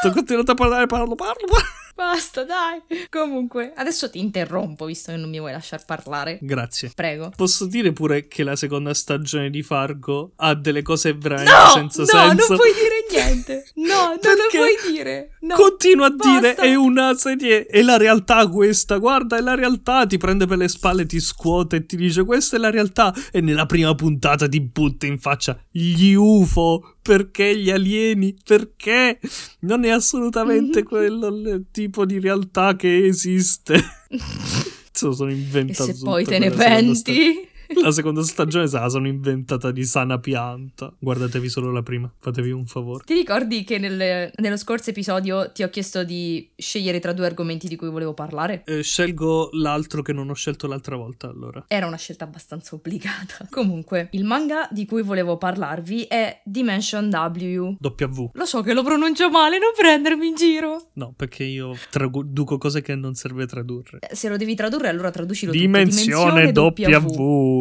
Sto 0.00 0.10
continuando 0.12 0.52
a 0.52 0.54
parlare, 0.54 0.86
parlo, 0.86 1.14
parlo. 1.14 1.46
parlo. 1.46 1.82
Basta, 1.94 2.44
dai. 2.44 2.82
Comunque, 3.08 3.72
adesso 3.76 4.10
ti 4.10 4.18
interrompo 4.18 4.84
visto 4.84 5.12
che 5.12 5.18
non 5.18 5.30
mi 5.30 5.38
vuoi 5.38 5.52
lasciar 5.52 5.84
parlare. 5.84 6.38
Grazie. 6.40 6.90
Prego. 6.94 7.30
Posso 7.36 7.66
dire 7.66 7.92
pure 7.92 8.26
che 8.26 8.42
la 8.42 8.56
seconda 8.56 8.92
stagione 8.94 9.48
di 9.50 9.62
Fargo 9.62 10.32
ha 10.36 10.54
delle 10.54 10.82
cose 10.82 11.14
veramente 11.14 11.52
No, 11.52 11.70
senza 11.72 12.02
no, 12.02 12.06
senso. 12.06 12.46
non 12.48 12.56
puoi 12.56 12.72
dire 12.72 13.04
niente. 13.10 13.64
No, 13.74 14.06
non 14.06 14.34
lo 14.36 14.48
puoi 14.50 14.92
dire. 14.92 15.36
No. 15.40 15.54
Continua 15.54 16.06
a 16.06 16.10
dire 16.10 16.54
basta. 16.54 16.62
è 16.62 16.74
una 16.74 17.14
serie, 17.14 17.66
è 17.66 17.82
la 17.82 17.96
realtà 17.96 18.48
questa, 18.48 18.96
guarda, 18.96 19.36
è 19.36 19.40
la 19.40 19.54
realtà, 19.54 20.06
ti 20.06 20.16
prende 20.16 20.46
per 20.46 20.58
le 20.58 20.68
spalle, 20.68 21.06
ti 21.06 21.20
scuote 21.20 21.76
e 21.76 21.86
ti 21.86 21.96
dice 21.96 22.24
questa 22.24 22.56
è 22.56 22.58
la 22.58 22.70
realtà 22.70 23.14
e 23.30 23.40
nella 23.40 23.66
prima 23.66 23.94
puntata 23.94 24.48
ti 24.48 24.60
butta 24.60 25.06
in 25.06 25.18
faccia 25.18 25.58
gli 25.70 26.14
UFO, 26.14 26.93
perché 27.04 27.54
gli 27.58 27.70
alieni, 27.70 28.34
perché 28.42 29.20
non 29.60 29.84
è 29.84 29.90
assolutamente 29.90 30.82
quello 30.88 31.26
il 31.26 31.66
tipo 31.70 32.06
di 32.06 32.18
realtà 32.18 32.76
che 32.76 33.04
esiste. 33.04 33.74
Se 34.90 35.04
lo 35.06 35.12
sono 35.12 35.30
E 35.30 35.34
inventato 35.34 35.92
se 35.92 35.98
poi 36.02 36.24
te 36.24 36.38
ne 36.38 36.50
penti? 36.50 37.46
La 37.82 37.90
seconda 37.90 38.22
stagione 38.22 38.66
se 38.66 38.78
la 38.78 38.88
sono 38.88 39.06
inventata 39.08 39.70
di 39.70 39.84
sana 39.84 40.18
pianta. 40.18 40.92
Guardatevi 40.98 41.48
solo 41.48 41.70
la 41.72 41.82
prima, 41.82 42.10
fatevi 42.18 42.50
un 42.50 42.66
favore. 42.66 43.04
Ti 43.04 43.14
ricordi 43.14 43.64
che 43.64 43.78
nel- 43.78 44.30
nello 44.36 44.56
scorso 44.56 44.90
episodio 44.90 45.50
ti 45.52 45.62
ho 45.62 45.68
chiesto 45.70 46.04
di 46.04 46.50
scegliere 46.56 47.00
tra 47.00 47.12
due 47.12 47.26
argomenti 47.26 47.68
di 47.68 47.76
cui 47.76 47.88
volevo 47.88 48.14
parlare? 48.14 48.62
Eh, 48.66 48.82
scelgo 48.82 49.50
l'altro 49.52 50.02
che 50.02 50.12
non 50.12 50.30
ho 50.30 50.34
scelto 50.34 50.66
l'altra 50.66 50.96
volta, 50.96 51.28
allora. 51.28 51.64
Era 51.68 51.86
una 51.86 51.96
scelta 51.96 52.24
abbastanza 52.24 52.74
obbligata. 52.74 53.46
Comunque, 53.50 54.08
il 54.12 54.24
manga 54.24 54.68
di 54.70 54.86
cui 54.86 55.02
volevo 55.02 55.36
parlarvi 55.36 56.02
è 56.04 56.40
Dimension 56.44 57.08
W. 57.08 57.76
W. 57.80 58.30
Lo 58.32 58.44
so 58.46 58.62
che 58.62 58.72
lo 58.74 58.82
pronuncio 58.82 59.30
male, 59.30 59.58
non 59.58 59.70
prendermi 59.76 60.28
in 60.28 60.34
giro. 60.34 60.90
No, 60.94 61.12
perché 61.16 61.44
io 61.44 61.76
traduco 61.90 62.58
cose 62.58 62.80
che 62.82 62.94
non 62.94 63.14
serve 63.14 63.46
tradurre. 63.46 63.98
Eh, 64.00 64.14
Se 64.14 64.28
lo 64.28 64.36
devi 64.36 64.54
tradurre, 64.54 64.88
allora 64.88 65.10
traducilo 65.10 65.52
tutto. 65.52 65.62
Dimensione 65.64 66.50
W. 66.52 67.53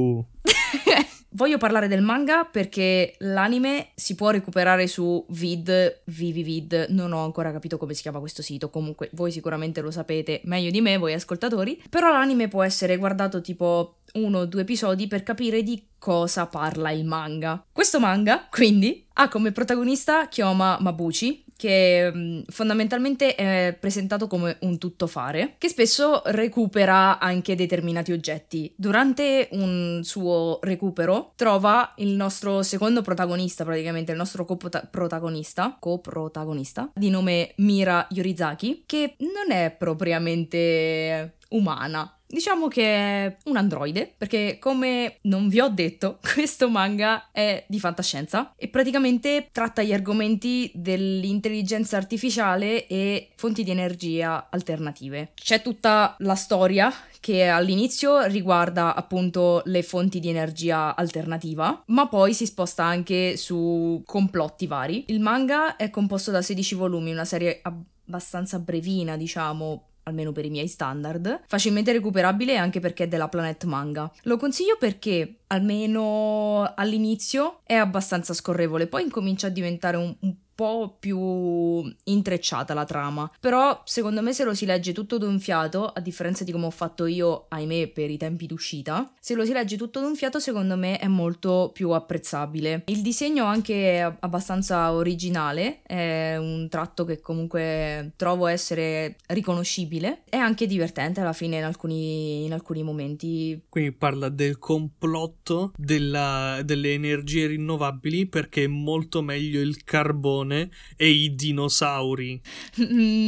Voglio 1.36 1.58
parlare 1.58 1.88
del 1.88 2.04
manga 2.04 2.44
perché 2.44 3.16
l'anime 3.20 3.88
si 3.96 4.14
può 4.14 4.30
recuperare 4.30 4.86
su 4.86 5.26
Vid, 5.30 6.02
Vivivid, 6.06 6.88
non 6.90 7.12
ho 7.12 7.24
ancora 7.24 7.52
capito 7.52 7.80
come 7.80 7.96
si 7.96 8.04
chiama 8.04 8.20
questo 8.20 8.44
sito, 8.44 8.70
comunque 8.70 9.10
voi 9.14 9.32
sicuramente 9.32 9.82
lo 9.82 9.90
sapete 9.90 10.42
meglio 10.44 10.70
di 10.70 10.80
me, 10.80 10.98
voi 10.98 11.14
ascoltatori, 11.14 11.82
però 11.90 12.12
l'anime 12.12 12.50
può 12.50 12.62
essere 12.62 12.98
guardato 12.98 13.42
tipo 13.42 13.96
uno 14.14 14.40
o 14.40 14.46
due 14.46 14.62
episodi 14.62 15.08
per 15.08 15.24
capire 15.24 15.64
di 15.64 15.88
cosa 15.98 16.48
parla 16.48 16.92
il 16.92 17.06
manga. 17.06 17.64
Questo 17.72 18.00
manga, 18.00 18.48
quindi, 18.50 19.06
ha 19.14 19.28
come 19.30 19.52
protagonista 19.52 20.28
Kyoma 20.28 20.78
Mabuchi, 20.82 21.44
che 21.56 22.12
mh, 22.14 22.44
fondamentalmente 22.50 23.36
è 23.36 23.78
presentato 23.80 24.28
come 24.28 24.58
un 24.62 24.78
tuttofare, 24.78 25.56
che 25.58 25.70
spesso 25.70 26.22
recupera 26.26 27.20
anche 27.20 27.56
determinati 27.56 28.12
oggetti. 28.12 28.74
Durante 28.76 29.48
un 29.52 30.02
suo 30.04 30.60
recupero 30.62 31.32
trova 31.36 31.94
il 31.98 32.10
nostro 32.10 32.64
secondo 32.64 33.02
protagonista, 33.02 33.64
praticamente 33.64 34.12
il 34.12 34.18
nostro 34.18 34.44
coprotagonista, 34.44 35.78
coprotagonista, 35.80 36.92
di 36.94 37.10
nome 37.10 37.54
Mira 37.58 38.08
Yorizaki, 38.10 38.84
che 38.86 39.16
non 39.20 39.56
è 39.56 39.72
propriamente 39.72 41.38
umana. 41.50 42.18
Diciamo 42.34 42.68
che 42.68 42.84
è 42.84 43.38
un 43.44 43.58
androide, 43.58 44.12
perché 44.18 44.58
come 44.60 45.18
non 45.24 45.50
vi 45.50 45.60
ho 45.60 45.70
detto, 45.70 46.18
questo 46.34 46.68
manga 46.68 47.30
è 47.32 47.64
di 47.68 47.80
fantascienza 47.80 48.54
e 48.58 48.70
praticamente 48.70 49.50
tratta 49.52 49.84
gli 49.84 49.94
argomenti 49.94 50.72
dell'intelligenza 50.74 51.96
artificiale 51.96 52.88
e 52.88 53.30
fonti 53.36 53.64
di 53.64 53.70
energia 53.70 54.48
alternative. 54.50 55.34
C'è 55.36 55.62
tutta 55.62 56.16
la 56.20 56.34
storia 56.34 56.92
che 57.20 57.46
all'inizio 57.50 58.24
riguarda 58.24 58.96
appunto 58.96 59.62
le 59.66 59.84
fonti 59.84 60.20
di 60.20 60.30
energia 60.30 60.96
alternativa, 60.96 61.84
ma 61.86 62.08
poi 62.08 62.34
si 62.34 62.48
sposta 62.48 62.84
anche 62.84 63.38
su 63.38 64.02
complotti 64.08 64.66
vari. 64.66 65.04
Il 65.10 65.20
manga 65.20 65.76
è 65.76 65.92
composto 65.92 66.32
da 66.32 66.42
16 66.42 66.74
volumi, 66.74 67.12
una 67.12 67.26
serie 67.26 67.62
abbastanza 67.62 68.58
brevina, 68.58 69.18
diciamo, 69.18 69.90
almeno 70.04 70.32
per 70.32 70.46
i 70.46 70.50
miei 70.50 70.68
standard, 70.68 71.42
facilmente 71.48 71.92
recuperabile 71.92 72.58
anche 72.58 72.80
perché 72.80 73.06
è 73.06 73.08
della 73.08 73.30
Planet 73.30 73.64
Manga. 73.66 74.12
Lo 74.24 74.38
consiglio 74.38 74.78
perché 74.80 75.40
almeno 75.48 76.72
all'inizio 76.76 77.62
è 77.64 77.76
abbastanza 77.76 78.34
scorrevole, 78.34 78.88
poi 78.88 79.04
incomincia 79.04 79.48
a 79.48 79.52
diventare 79.52 79.98
un, 79.98 80.16
un 80.20 80.36
po' 80.56 80.96
più 81.00 81.84
intrecciata 82.04 82.74
la 82.74 82.86
trama. 82.86 83.30
Però 83.40 83.82
secondo 83.86 84.22
me 84.22 84.34
se 84.34 84.44
lo 84.44 84.54
si 84.54 84.66
legge 84.66 84.94
tutto 84.94 85.18
d'un 85.18 85.40
fiato, 85.40 85.88
a 85.88 86.00
differenza 86.00 86.44
di 86.44 86.52
come 86.52 86.66
ho 86.66 86.72
fatto 86.72 87.06
io, 87.06 87.46
ahimè, 87.50 87.88
per 87.88 88.10
i 88.10 88.18
tempi 88.18 88.46
d'uscita, 88.46 89.14
se 89.20 89.34
lo 89.34 89.46
si 89.46 89.54
legge 89.54 89.78
tutto 89.78 90.00
d'un 90.00 90.16
fiato 90.16 90.40
secondo 90.40 90.76
me 90.76 90.98
è 90.98 91.08
molto 91.08 91.72
più 91.74 91.92
apprezzabile. 91.92 92.84
Il 92.88 93.02
disegno 93.02 93.46
anche 93.46 93.98
è 93.98 94.16
abbastanza 94.20 94.94
originale, 94.94 95.82
è 95.84 96.36
un 96.38 96.68
tratto 96.70 97.06
che 97.06 97.20
comunque 97.20 98.14
trovo 98.16 98.48
essere 98.48 99.18
riconoscibile. 99.28 100.24
È 100.30 100.38
anche 100.38 100.68
divertente 100.68 101.22
alla 101.22 101.34
fine 101.34 101.58
in 101.58 101.64
alcuni, 101.64 102.46
in 102.46 102.54
alcuni 102.54 102.84
momenti. 102.84 103.64
Quindi 103.70 103.92
parla 103.92 104.30
del 104.30 104.60
complotto 104.60 105.74
della, 105.78 106.62
delle 106.64 106.94
energie 106.94 107.48
rinnovabili 107.48 108.28
perché 108.28 108.64
è 108.64 108.68
molto 108.68 109.22
meglio 109.22 109.62
il 109.62 109.84
carbone 109.84 110.43
Giappone 110.44 110.70
e 110.96 111.10
i 111.10 111.34
dinosauri. 111.36 112.42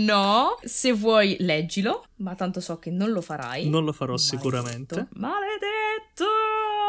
No, 0.06 0.58
se 0.64 0.92
vuoi 0.92 1.38
leggilo, 1.40 2.06
ma 2.18 2.36
tanto 2.36 2.60
so 2.60 2.78
che 2.78 2.92
non 2.92 3.12
lo 3.12 3.22
farai. 3.22 3.68
Non 3.70 3.84
lo 3.84 3.92
farò 3.92 4.14
Maledetto. 4.14 4.36
sicuramente. 4.36 5.08
Maledetto! 5.14 6.26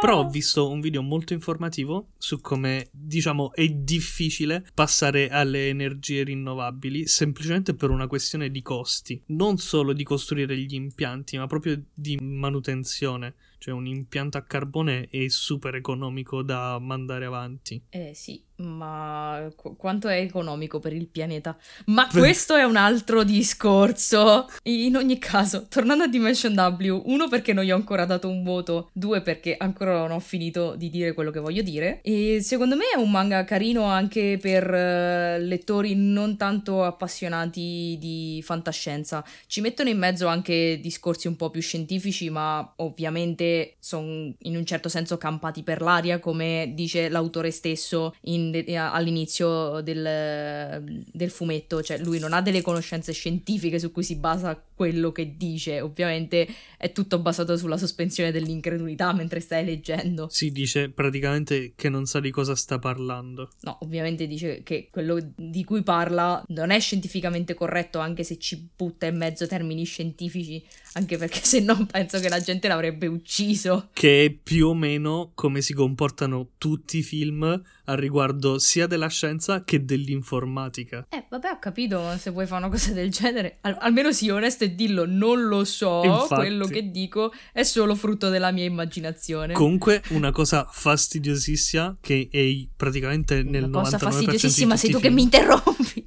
Però 0.01 0.19
ho 0.19 0.29
visto 0.29 0.69
un 0.69 0.81
video 0.81 1.03
molto 1.03 1.33
informativo 1.33 2.09
su 2.19 2.41
come, 2.41 2.89
diciamo, 2.93 3.53
è 3.55 3.67
difficile 3.67 4.65
passare 4.75 5.31
alle 5.31 5.69
energie 5.69 6.23
rinnovabili 6.23 7.07
semplicemente 7.07 7.75
per 7.75 7.89
una 7.89 8.07
questione 8.07 8.51
di 8.51 8.61
costi. 8.61 9.21
Non 9.29 9.57
solo 9.57 9.95
di 9.95 10.05
costruire 10.05 10.57
gli 10.59 10.75
impianti, 10.75 11.39
ma 11.39 11.47
proprio 11.47 11.83
di 11.95 12.19
manutenzione. 12.21 13.35
Cioè 13.59 13.73
un 13.73 13.87
impianto 13.87 14.37
a 14.37 14.43
carbone 14.43 15.09
è 15.11 15.29
super 15.29 15.75
economico 15.75 16.43
da 16.43 16.79
mandare 16.79 17.25
avanti. 17.25 17.83
Eh 17.89 18.13
sì, 18.15 18.41
ma 18.57 19.51
qu- 19.55 19.77
quanto 19.77 20.09
è 20.09 20.17
economico 20.17 20.79
per 20.79 20.93
il 20.93 21.09
pianeta? 21.09 21.57
Ma 21.87 22.09
questo 22.09 22.55
è 22.55 22.65
un 22.65 22.77
altro 22.77 23.23
discorso. 23.23 24.49
In 24.65 24.97
ogni 24.97 25.19
caso, 25.19 25.67
tornando 25.69 26.05
a 26.05 26.09
Dimension 26.09 26.55
W, 26.55 27.03
uno 27.07 27.29
perché 27.29 27.53
non 27.53 27.65
gli 27.65 27.71
ho 27.71 27.77
ancora 27.77 28.05
dato 28.05 28.29
un 28.29 28.43
voto, 28.43 28.91
due 28.93 29.21
perché 29.21 29.57
ancora 29.59 29.99
non 29.99 30.13
ho 30.13 30.21
finito 30.21 30.75
di 30.77 30.89
dire 30.89 31.13
quello 31.13 31.31
che 31.31 31.41
voglio 31.41 31.63
dire. 31.63 32.01
E 32.03 32.41
secondo 32.41 32.77
me 32.77 32.85
è 32.95 32.99
un 32.99 33.11
manga 33.11 33.45
carino 33.45 33.85
anche 33.85 34.39
per 34.41 34.65
uh, 34.69 35.43
lettori 35.43 35.95
non 35.95 36.37
tanto 36.37 36.85
appassionati 36.85 37.97
di 37.99 38.41
fantascienza. 38.45 39.25
Ci 39.47 39.61
mettono 39.61 39.89
in 39.89 39.99
mezzo 39.99 40.27
anche 40.27 40.79
discorsi 40.81 41.27
un 41.27 41.37
po' 41.37 41.51
più 41.51 41.61
scientifici, 41.61 42.31
ma 42.31 42.73
ovviamente 42.77 43.77
sono 43.79 44.33
in 44.39 44.57
un 44.57 44.65
certo 44.65 44.89
senso 44.89 45.19
campati 45.19 45.63
per 45.63 45.81
l'aria, 45.81 46.19
come 46.19 46.73
dice 46.75 47.09
l'autore 47.09 47.51
stesso 47.51 48.15
in 48.23 48.46
all'inizio 48.77 49.81
del, 49.81 51.03
del, 51.13 51.31
fumetto, 51.31 51.83
cioè 51.83 51.99
lui 51.99 52.19
non 52.19 52.33
ha 52.33 52.43
delle 52.43 52.63
conoscenze 52.63 53.13
scientifiche 53.13 53.79
su 53.79 53.93
cui 53.93 54.03
si 54.03 54.17
basa 54.17 54.61
quello 54.75 55.13
che 55.13 55.37
dice, 55.37 55.81
ovviamente 55.81 56.47
è 56.77 56.93
tutto 56.93 57.19
basato 57.19 57.57
sulla 57.57 57.79
sospensione 57.79 58.31
dell'incredulità 58.31 59.13
mentre 59.13 59.41
stai 59.41 59.65
leggendo. 59.65 60.29
Si 60.31 60.51
dice 60.51 60.91
praticamente 60.91 61.73
che 61.75 61.89
non 61.89 62.07
sa 62.07 62.21
di 62.21 62.31
cosa 62.31 62.55
sta 62.55 62.79
parlando. 62.79 63.51
No, 63.63 63.79
ovviamente 63.83 64.27
dice 64.27 64.63
che 64.63 64.89
quello 64.91 65.19
di 65.35 65.65
cui 65.65 65.83
parla 65.83 66.43
non 66.49 66.71
è 66.71 66.81
scientificamente 66.81 67.55
corretto 67.55 67.99
anche 67.99 68.23
se 68.23 68.39
ci 68.39 68.69
butta 68.77 69.07
in 69.07 69.17
mezzo 69.17 69.47
termini 69.47 69.85
scientifici, 69.85 70.63
anche 70.97 71.19
perché 71.19 71.41
se 71.45 71.61
no 71.61 71.87
penso 71.91 72.19
che 72.21 72.29
la 72.29 72.41
gente 72.41 72.69
l'avrebbe 72.69 73.07
ucciso. 73.07 73.91
Che 73.93 74.25
è 74.25 74.31
più 74.31 74.69
o 74.69 74.75
meno 74.75 75.33
come 75.35 75.61
si 75.61 75.75
comportano 75.75 76.53
tutti 76.59 76.99
i 76.99 77.03
film 77.03 77.63
al 77.89 77.97
riguardo 77.97 78.59
sia 78.59 78.87
della 78.87 79.09
scienza 79.09 79.63
che 79.63 79.85
dell'informatica. 79.85 81.07
Eh, 81.11 81.27
vabbè, 81.29 81.51
ho 81.51 81.59
capito 81.59 82.17
se 82.19 82.31
vuoi 82.31 82.47
fare 82.47 82.65
una 82.65 82.71
cosa 82.71 82.93
del 82.93 83.11
genere. 83.11 83.59
Al- 83.61 83.77
almeno 83.81 84.11
sii 84.11 84.31
onesto 84.31 84.65
e 84.65 84.75
dillo, 84.75 85.05
non 85.07 85.43
lo 85.43 85.65
so, 85.65 86.03
Infatti. 86.03 86.35
quello 86.35 86.67
che 86.67 86.91
dico 86.91 87.33
è 87.53 87.63
solo 87.63 87.95
frutto 87.95 88.31
della 88.31 88.51
mia 88.51 88.65
immaginazione. 88.65 89.53
Comunque, 89.53 90.03
una 90.11 90.33
cosa 90.33 90.67
fastidiosissima 90.69 91.99
che 92.01 92.29
è 92.31 92.67
praticamente 92.75 93.43
nel 93.43 93.65
una 93.65 93.81
99% 93.81 93.83
cosa 93.83 93.99
fastidiosissima 93.99 94.77
sei 94.77 94.91
tu 94.91 94.99
film. 94.99 95.09
che 95.09 95.15
mi 95.15 95.23
interrompi. 95.23 96.07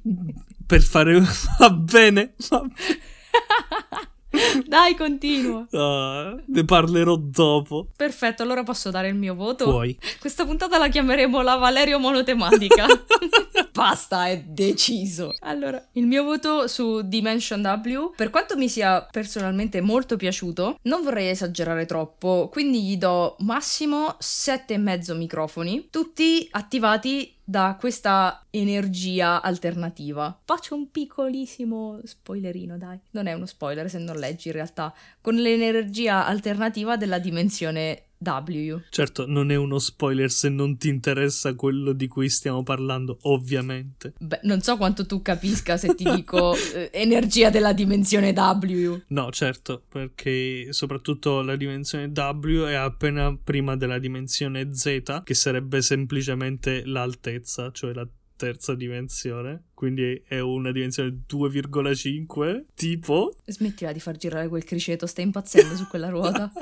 Per 0.66 0.82
fare... 0.82 1.20
va 1.58 1.70
bene, 1.70 2.34
va 2.48 2.60
bene. 2.60 2.98
Dai, 4.66 4.94
continua. 4.94 5.66
Uh, 5.70 6.40
ne 6.46 6.64
parlerò 6.64 7.16
dopo. 7.16 7.88
Perfetto, 7.96 8.42
allora 8.42 8.62
posso 8.62 8.90
dare 8.90 9.08
il 9.08 9.14
mio 9.14 9.34
voto? 9.34 9.64
Puoi. 9.64 9.96
Questa 10.18 10.44
puntata 10.44 10.78
la 10.78 10.88
chiameremo 10.88 11.42
la 11.42 11.56
Valerio 11.56 11.98
monotematica. 11.98 12.86
Basta, 13.72 14.26
è 14.26 14.42
deciso. 14.42 15.32
Allora, 15.40 15.82
il 15.92 16.06
mio 16.06 16.24
voto 16.24 16.66
su 16.66 17.02
Dimension 17.02 17.60
W, 17.60 18.12
per 18.16 18.30
quanto 18.30 18.56
mi 18.56 18.68
sia 18.68 19.06
personalmente 19.10 19.80
molto 19.80 20.16
piaciuto, 20.16 20.78
non 20.82 21.02
vorrei 21.02 21.30
esagerare 21.30 21.86
troppo, 21.86 22.48
quindi 22.50 22.82
gli 22.82 22.96
do 22.96 23.36
massimo 23.40 24.16
7,5 24.20 25.16
microfoni, 25.16 25.88
tutti 25.90 26.46
attivati 26.50 27.34
da 27.50 27.76
questa 27.78 28.46
energia 28.50 29.42
alternativa. 29.42 30.38
Faccio 30.44 30.76
un 30.76 30.90
piccolissimo 30.90 32.00
spoilerino, 32.04 32.78
dai. 32.78 32.98
Non 33.10 33.26
è 33.26 33.32
uno 33.32 33.46
spoiler 33.46 33.90
se 33.90 33.98
non 33.98 34.16
leggi 34.16 34.48
in 34.48 34.54
realtà. 34.54 34.94
Con 35.20 35.34
l'energia 35.34 36.26
alternativa 36.26 36.96
della 36.96 37.18
dimensione 37.18 38.09
W. 38.22 38.76
Certo, 38.90 39.26
non 39.26 39.50
è 39.50 39.56
uno 39.56 39.78
spoiler 39.78 40.30
se 40.30 40.50
non 40.50 40.76
ti 40.76 40.88
interessa 40.88 41.54
quello 41.54 41.92
di 41.92 42.06
cui 42.06 42.28
stiamo 42.28 42.62
parlando, 42.62 43.18
ovviamente. 43.22 44.12
Beh, 44.18 44.40
non 44.42 44.60
so 44.60 44.76
quanto 44.76 45.06
tu 45.06 45.22
capisca 45.22 45.78
se 45.78 45.94
ti 45.94 46.04
dico 46.04 46.54
eh, 46.74 46.90
energia 46.92 47.48
della 47.48 47.72
dimensione 47.72 48.32
W. 48.32 49.00
No, 49.08 49.30
certo, 49.30 49.82
perché 49.88 50.72
soprattutto 50.72 51.40
la 51.40 51.56
dimensione 51.56 52.12
W 52.14 52.64
è 52.64 52.74
appena 52.74 53.34
prima 53.42 53.74
della 53.76 53.98
dimensione 53.98 54.74
Z, 54.74 55.22
che 55.24 55.34
sarebbe 55.34 55.80
semplicemente 55.80 56.84
l'altezza, 56.84 57.70
cioè 57.72 57.94
la 57.94 58.06
terza 58.40 58.74
dimensione, 58.74 59.64
quindi 59.74 60.22
è 60.26 60.38
una 60.40 60.72
dimensione 60.72 61.24
2,5 61.28 62.64
tipo. 62.74 63.36
Smettila 63.44 63.92
di 63.92 64.00
far 64.00 64.16
girare 64.16 64.48
quel 64.48 64.64
criceto, 64.64 65.06
stai 65.06 65.24
impazzendo 65.24 65.76
su 65.76 65.86
quella 65.88 66.08
ruota. 66.08 66.50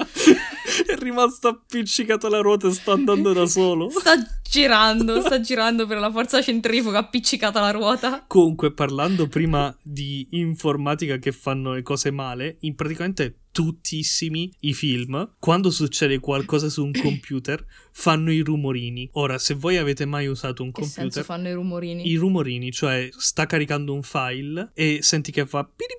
è 0.84 0.96
rimasto 0.96 1.46
appiccicato 1.46 2.26
alla 2.26 2.40
ruota 2.40 2.66
e 2.66 2.72
sta 2.72 2.92
andando 2.92 3.32
da 3.32 3.46
solo. 3.46 3.90
Sta 3.90 4.16
girando, 4.42 5.20
sta 5.20 5.38
girando 5.38 5.86
per 5.86 5.98
la 5.98 6.10
forza 6.10 6.42
centrifuga 6.42 6.98
appiccicata 6.98 7.60
alla 7.60 7.70
ruota. 7.70 8.24
Comunque, 8.26 8.72
parlando 8.72 9.28
prima 9.28 9.72
di 9.80 10.26
informatica 10.30 11.18
che 11.18 11.30
fanno 11.30 11.74
le 11.74 11.82
cose 11.82 12.10
male, 12.10 12.56
in 12.60 12.74
praticamente 12.74 13.42
tuttissimi 13.58 14.52
i 14.60 14.72
film, 14.72 15.34
quando 15.40 15.72
succede 15.72 16.20
qualcosa 16.20 16.68
su 16.68 16.84
un 16.84 16.92
computer, 17.02 17.66
fanno 17.90 18.30
i 18.30 18.38
rumorini. 18.38 19.08
Ora, 19.14 19.36
se 19.36 19.54
voi 19.54 19.78
avete 19.78 20.04
mai 20.04 20.28
usato 20.28 20.62
un 20.62 20.70
che 20.70 20.82
computer... 20.82 21.24
Fanno 21.24 21.48
i 21.48 21.52
rumorini? 21.52 22.08
I 22.08 22.14
rumorini, 22.14 22.70
cioè 22.70 23.08
sta 23.10 23.46
caricando 23.46 23.92
un 23.94 24.04
file 24.04 24.70
e 24.74 25.00
senti 25.02 25.32
che 25.32 25.44
fa... 25.44 25.64
Piri 25.64 25.96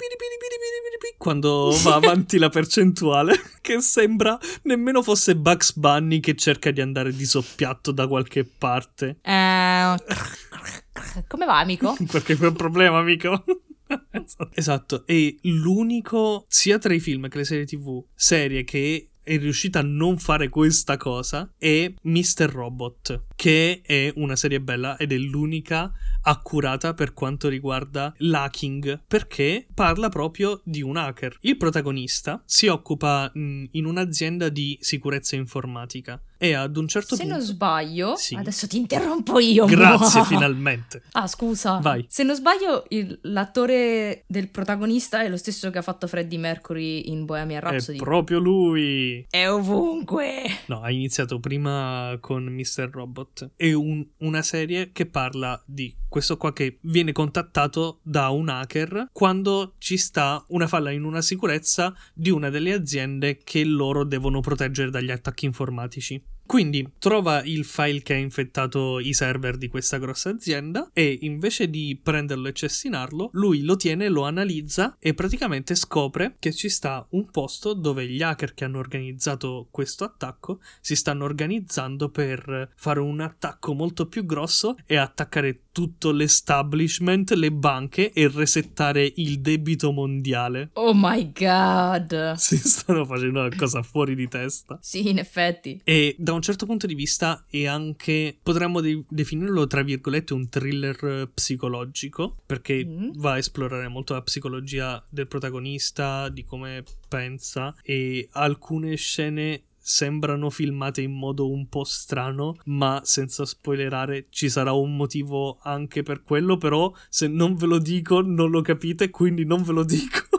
quando 1.17 1.75
va 1.83 1.95
avanti 1.95 2.37
la 2.37 2.47
percentuale, 2.47 3.35
che 3.59 3.81
sembra 3.81 4.39
nemmeno 4.63 5.03
fosse 5.03 5.35
Bugs 5.35 5.75
Bunny 5.75 6.21
che 6.21 6.35
cerca 6.35 6.71
di 6.71 6.79
andare 6.79 7.13
di 7.13 7.25
soppiatto 7.25 7.91
da 7.91 8.07
qualche 8.07 8.45
parte. 8.45 9.17
Eh... 9.21 9.95
Come 11.27 11.45
va, 11.45 11.59
amico? 11.59 11.97
Perché 12.09 12.37
un 12.39 12.53
problema, 12.53 12.99
amico. 12.99 13.43
esatto, 14.53 15.05
è 15.05 15.35
l'unico, 15.43 16.45
sia 16.47 16.77
tra 16.77 16.93
i 16.93 16.99
film 16.99 17.27
che 17.27 17.37
le 17.37 17.43
serie 17.43 17.65
tv, 17.65 18.03
serie 18.13 18.63
che 18.63 19.09
è 19.21 19.37
riuscita 19.37 19.79
a 19.79 19.83
non 19.83 20.17
fare 20.17 20.49
questa 20.49 20.97
cosa 20.97 21.51
è 21.57 21.91
Mr. 22.01 22.49
Robot. 22.49 23.23
Che 23.39 23.79
è 23.85 24.11
una 24.17 24.35
serie 24.35 24.59
bella 24.59 24.97
ed 24.97 25.13
è 25.13 25.15
l'unica 25.15 25.93
accurata 26.23 26.93
per 26.93 27.13
quanto 27.13 27.47
riguarda 27.47 28.13
l'hacking, 28.17 29.03
perché 29.07 29.65
parla 29.73 30.09
proprio 30.09 30.59
di 30.65 30.81
un 30.81 30.97
hacker. 30.97 31.37
Il 31.43 31.55
protagonista 31.55 32.41
si 32.45 32.67
occupa 32.67 33.31
in 33.35 33.85
un'azienda 33.85 34.49
di 34.49 34.77
sicurezza 34.81 35.37
informatica 35.37 36.21
e 36.37 36.53
ad 36.53 36.75
un 36.75 36.87
certo 36.89 37.15
Se 37.15 37.21
punto... 37.21 37.37
non 37.37 37.45
sbaglio, 37.45 38.15
Sì. 38.17 38.35
adesso 38.35 38.67
ti 38.67 38.75
interrompo 38.77 39.39
io. 39.39 39.65
Grazie, 39.65 40.25
finalmente. 40.25 41.03
Ah, 41.13 41.27
scusa. 41.27 41.79
Vai. 41.79 42.05
Se 42.09 42.23
non 42.23 42.35
sbaglio, 42.35 42.85
il- 42.89 43.19
l'attore 43.23 44.23
del 44.27 44.49
protagonista 44.49 45.21
è 45.23 45.29
lo 45.29 45.37
stesso 45.37 45.69
che 45.69 45.77
ha 45.77 45.81
fatto 45.81 46.07
Freddie 46.07 46.37
Mercury 46.39 47.09
in 47.09 47.23
Bohemian 47.25 47.59
È 47.61 47.63
Rhapsody. 47.63 47.97
proprio 47.97 48.39
lui. 48.39 49.25
È 49.29 49.49
ovunque. 49.49 50.43
No, 50.67 50.81
ha 50.81 50.91
iniziato 50.91 51.39
prima 51.39 52.17
con 52.19 52.43
Mr. 52.45 52.89
Robot. 52.91 53.27
È 53.55 53.71
un- 53.71 54.05
una 54.19 54.41
serie 54.41 54.91
che 54.91 55.05
parla 55.05 55.61
di 55.65 55.95
questo 56.07 56.37
qua 56.37 56.53
che 56.53 56.79
viene 56.81 57.11
contattato 57.11 57.99
da 58.03 58.29
un 58.29 58.49
hacker 58.49 59.09
quando 59.11 59.75
ci 59.77 59.97
sta 59.97 60.43
una 60.49 60.67
falla 60.67 60.91
in 60.91 61.03
una 61.03 61.21
sicurezza 61.21 61.93
di 62.13 62.29
una 62.31 62.49
delle 62.49 62.73
aziende 62.73 63.37
che 63.37 63.63
loro 63.63 64.03
devono 64.03 64.39
proteggere 64.39 64.89
dagli 64.89 65.11
attacchi 65.11 65.45
informatici. 65.45 66.21
Quindi 66.49 66.93
trova 66.97 67.43
il 67.43 67.63
file 67.63 68.01
che 68.01 68.15
ha 68.15 68.17
infettato 68.17 68.97
i 68.97 69.13
server 69.13 69.55
di 69.55 69.67
questa 69.67 69.99
grossa 69.99 70.31
azienda 70.31 70.89
e 70.93 71.19
invece 71.21 71.69
di 71.69 71.99
prenderlo 72.01 72.47
e 72.47 72.53
cestinarlo, 72.53 73.29
lui 73.33 73.61
lo 73.61 73.75
tiene, 73.75 74.09
lo 74.09 74.23
analizza 74.23 74.97
e 74.97 75.13
praticamente 75.13 75.75
scopre 75.75 76.37
che 76.39 76.51
ci 76.51 76.67
sta 76.67 77.05
un 77.11 77.29
posto 77.29 77.75
dove 77.75 78.07
gli 78.07 78.23
hacker 78.23 78.55
che 78.55 78.65
hanno 78.65 78.79
organizzato 78.79 79.67
questo 79.69 80.03
attacco 80.03 80.59
si 80.81 80.95
stanno 80.95 81.25
organizzando 81.25 82.09
per 82.09 82.71
fare 82.75 82.99
un 82.99 83.19
attacco 83.19 83.75
molto 83.75 84.07
più 84.07 84.25
grosso 84.25 84.75
e 84.87 84.97
attaccare 84.97 85.65
tutto 85.71 86.11
l'establishment, 86.11 87.31
le 87.33 87.51
banche 87.51 88.11
e 88.11 88.27
resettare 88.27 89.11
il 89.17 89.39
debito 89.39 89.91
mondiale. 89.91 90.69
Oh 90.73 90.93
my 90.95 91.31
god. 91.31 92.33
Si 92.33 92.57
stanno 92.57 93.05
facendo 93.05 93.39
una 93.41 93.55
cosa 93.55 93.81
fuori 93.83 94.15
di 94.15 94.27
testa. 94.27 94.77
Sì, 94.81 95.09
in 95.09 95.17
effetti. 95.19 95.79
E 95.83 96.15
da 96.17 96.33
un 96.33 96.41
certo 96.41 96.65
punto 96.65 96.87
di 96.87 96.95
vista 96.95 97.45
è 97.49 97.65
anche, 97.65 98.37
potremmo 98.41 98.81
de- 98.81 99.03
definirlo 99.09 99.67
tra 99.67 99.83
virgolette, 99.83 100.33
un 100.33 100.49
thriller 100.49 100.97
eh, 101.03 101.27
psicologico, 101.33 102.37
perché 102.45 102.85
Mm. 102.85 103.11
va 103.15 103.33
a 103.33 103.37
esplorare 103.37 103.87
molto 103.87 104.13
la 104.13 104.21
psicologia 104.21 105.03
del 105.09 105.27
protagonista, 105.27 106.29
di 106.29 106.43
come 106.43 106.83
pensa, 107.07 107.75
e 107.83 108.27
alcune 108.31 108.95
scene 108.95 109.63
sembrano 109.79 110.49
filmate 110.49 111.01
in 111.01 111.13
modo 111.13 111.49
un 111.49 111.67
po' 111.67 111.83
strano, 111.83 112.55
ma 112.65 113.01
senza 113.03 113.45
spoilerare 113.45 114.27
ci 114.29 114.49
sarà 114.49 114.71
un 114.73 114.95
motivo 114.95 115.59
anche 115.63 116.03
per 116.03 116.23
quello, 116.23 116.57
però 116.57 116.91
se 117.09 117.27
non 117.27 117.55
ve 117.55 117.65
lo 117.65 117.79
dico 117.79 118.21
non 118.21 118.49
lo 118.49 118.61
capite, 118.61 119.09
quindi 119.09 119.45
non 119.45 119.63
ve 119.63 119.71
lo 119.71 119.83
dico. 119.83 120.38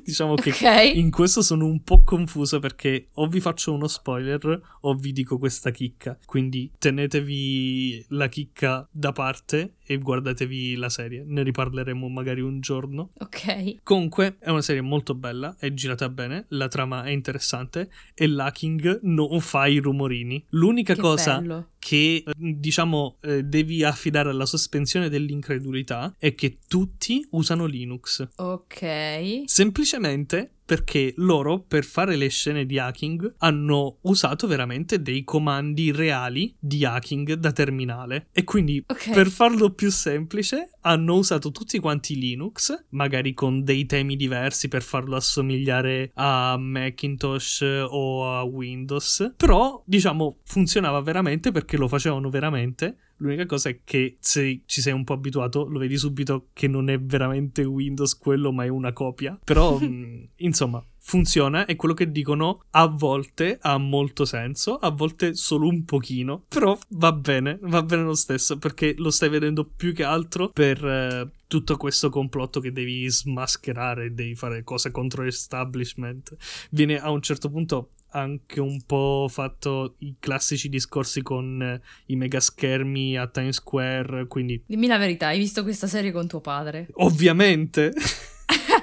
diciamo 0.04 0.34
che 0.34 0.50
Ok. 0.50 0.94
in 0.94 1.10
questo 1.10 1.42
sono 1.42 1.66
un 1.66 1.82
po' 1.82 2.02
confuso 2.02 2.58
perché 2.58 3.08
o 3.14 3.26
vi 3.26 3.40
faccio 3.40 3.72
uno 3.72 3.86
spoiler 3.88 4.60
o 4.82 4.94
vi 4.94 5.12
dico 5.12 5.38
questa 5.38 5.70
chicca. 5.70 6.18
Quindi 6.24 6.70
tenetevi 6.78 8.06
la 8.10 8.28
chicca 8.28 8.86
da 8.90 9.12
parte 9.12 9.74
e 9.84 9.98
guardatevi 9.98 10.76
la 10.76 10.88
serie. 10.88 11.24
Ne 11.26 11.42
riparleremo 11.42 12.08
magari 12.08 12.40
un 12.40 12.60
giorno. 12.60 13.10
Ok. 13.18 13.82
Comunque 13.82 14.36
è 14.38 14.50
una 14.50 14.60
serie 14.62 14.82
molto 14.82 15.14
bella, 15.14 15.56
è 15.58 15.72
girata 15.72 16.08
bene, 16.08 16.44
la 16.48 16.68
trama 16.68 17.04
è 17.04 17.10
interessante 17.10 17.90
e 18.14 18.26
l'hacking 18.26 19.00
non 19.02 19.40
fa 19.40 19.66
i 19.66 19.78
rumorini. 19.78 20.44
L'unica 20.50 20.94
Che 20.94 21.00
cosa 21.00 21.40
bello. 21.40 21.68
Che 21.88 22.22
eh, 22.26 22.32
diciamo 22.36 23.16
eh, 23.22 23.44
devi 23.44 23.82
affidare 23.82 24.28
alla 24.28 24.44
sospensione 24.44 25.08
dell'incredulità 25.08 26.14
è 26.18 26.34
che 26.34 26.58
tutti 26.68 27.26
usano 27.30 27.64
Linux. 27.64 28.28
Ok. 28.36 29.44
Semplicemente 29.46 30.57
perché 30.68 31.14
loro, 31.16 31.60
per 31.66 31.82
fare 31.82 32.14
le 32.14 32.28
scene 32.28 32.66
di 32.66 32.78
hacking, 32.78 33.36
hanno 33.38 33.96
usato 34.02 34.46
veramente 34.46 35.00
dei 35.00 35.24
comandi 35.24 35.90
reali 35.92 36.54
di 36.58 36.84
hacking 36.84 37.32
da 37.32 37.52
terminale. 37.52 38.26
E 38.32 38.44
quindi, 38.44 38.84
Ok. 38.86 39.12
per 39.14 39.28
farlo 39.28 39.70
più 39.70 39.90
semplice, 39.90 40.72
hanno 40.82 41.14
usato 41.14 41.50
tutti 41.52 41.78
quanti 41.78 42.18
Linux, 42.18 42.84
magari 42.90 43.32
con 43.32 43.64
dei 43.64 43.86
temi 43.86 44.14
diversi 44.14 44.68
per 44.68 44.82
farlo 44.82 45.16
assomigliare 45.16 46.10
a 46.16 46.58
Macintosh 46.58 47.64
o 47.88 48.36
a 48.36 48.42
Windows. 48.42 49.32
Però, 49.38 49.82
diciamo, 49.86 50.40
funzionava 50.44 51.00
veramente 51.00 51.50
perché 51.50 51.78
lo 51.78 51.88
facevano 51.88 52.28
veramente. 52.28 52.96
L'unica 53.18 53.46
cosa 53.46 53.68
è 53.68 53.80
che 53.84 54.16
se 54.20 54.62
ci 54.66 54.80
sei 54.80 54.92
un 54.92 55.04
po' 55.04 55.14
abituato 55.14 55.66
lo 55.66 55.78
vedi 55.78 55.96
subito 55.96 56.48
che 56.52 56.68
non 56.68 56.88
è 56.88 57.00
veramente 57.00 57.64
Windows 57.64 58.16
quello, 58.16 58.52
ma 58.52 58.64
è 58.64 58.68
una 58.68 58.92
copia. 58.92 59.38
Però, 59.42 59.78
mh, 59.80 60.28
insomma, 60.36 60.84
funziona 60.98 61.64
e 61.64 61.74
quello 61.76 61.94
che 61.94 62.10
dicono 62.10 62.64
a 62.70 62.86
volte 62.86 63.58
ha 63.60 63.78
molto 63.78 64.24
senso, 64.24 64.76
a 64.76 64.90
volte 64.90 65.34
solo 65.34 65.66
un 65.66 65.84
pochino. 65.84 66.44
Però 66.48 66.78
va 66.90 67.12
bene, 67.12 67.58
va 67.62 67.82
bene 67.82 68.02
lo 68.02 68.14
stesso 68.14 68.58
perché 68.58 68.94
lo 68.98 69.10
stai 69.10 69.28
vedendo 69.28 69.64
più 69.64 69.92
che 69.92 70.04
altro 70.04 70.50
per... 70.50 70.84
eh, 70.84 71.30
tutto 71.48 71.78
questo 71.78 72.10
complotto 72.10 72.60
che 72.60 72.72
devi 72.72 73.08
smascherare, 73.08 74.12
devi 74.12 74.34
fare 74.34 74.62
cose 74.62 74.90
contro 74.90 75.22
l'establishment. 75.22 76.36
Viene 76.70 77.00
a 77.00 77.10
un 77.10 77.22
certo 77.22 77.48
punto 77.50 77.88
anche 78.10 78.60
un 78.60 78.80
po' 78.86 79.26
fatto 79.30 79.94
i 79.98 80.16
classici 80.18 80.68
discorsi 80.68 81.22
con 81.22 81.62
eh, 81.62 81.80
i 82.06 82.16
mega 82.16 82.40
schermi 82.40 83.16
a 83.16 83.26
Times 83.26 83.56
Square, 83.56 84.26
quindi 84.26 84.62
Dimmi 84.66 84.86
la 84.86 84.98
verità, 84.98 85.28
hai 85.28 85.38
visto 85.38 85.62
questa 85.62 85.86
serie 85.86 86.12
con 86.12 86.26
tuo 86.26 86.40
padre? 86.40 86.88
ovviamente 87.00 87.92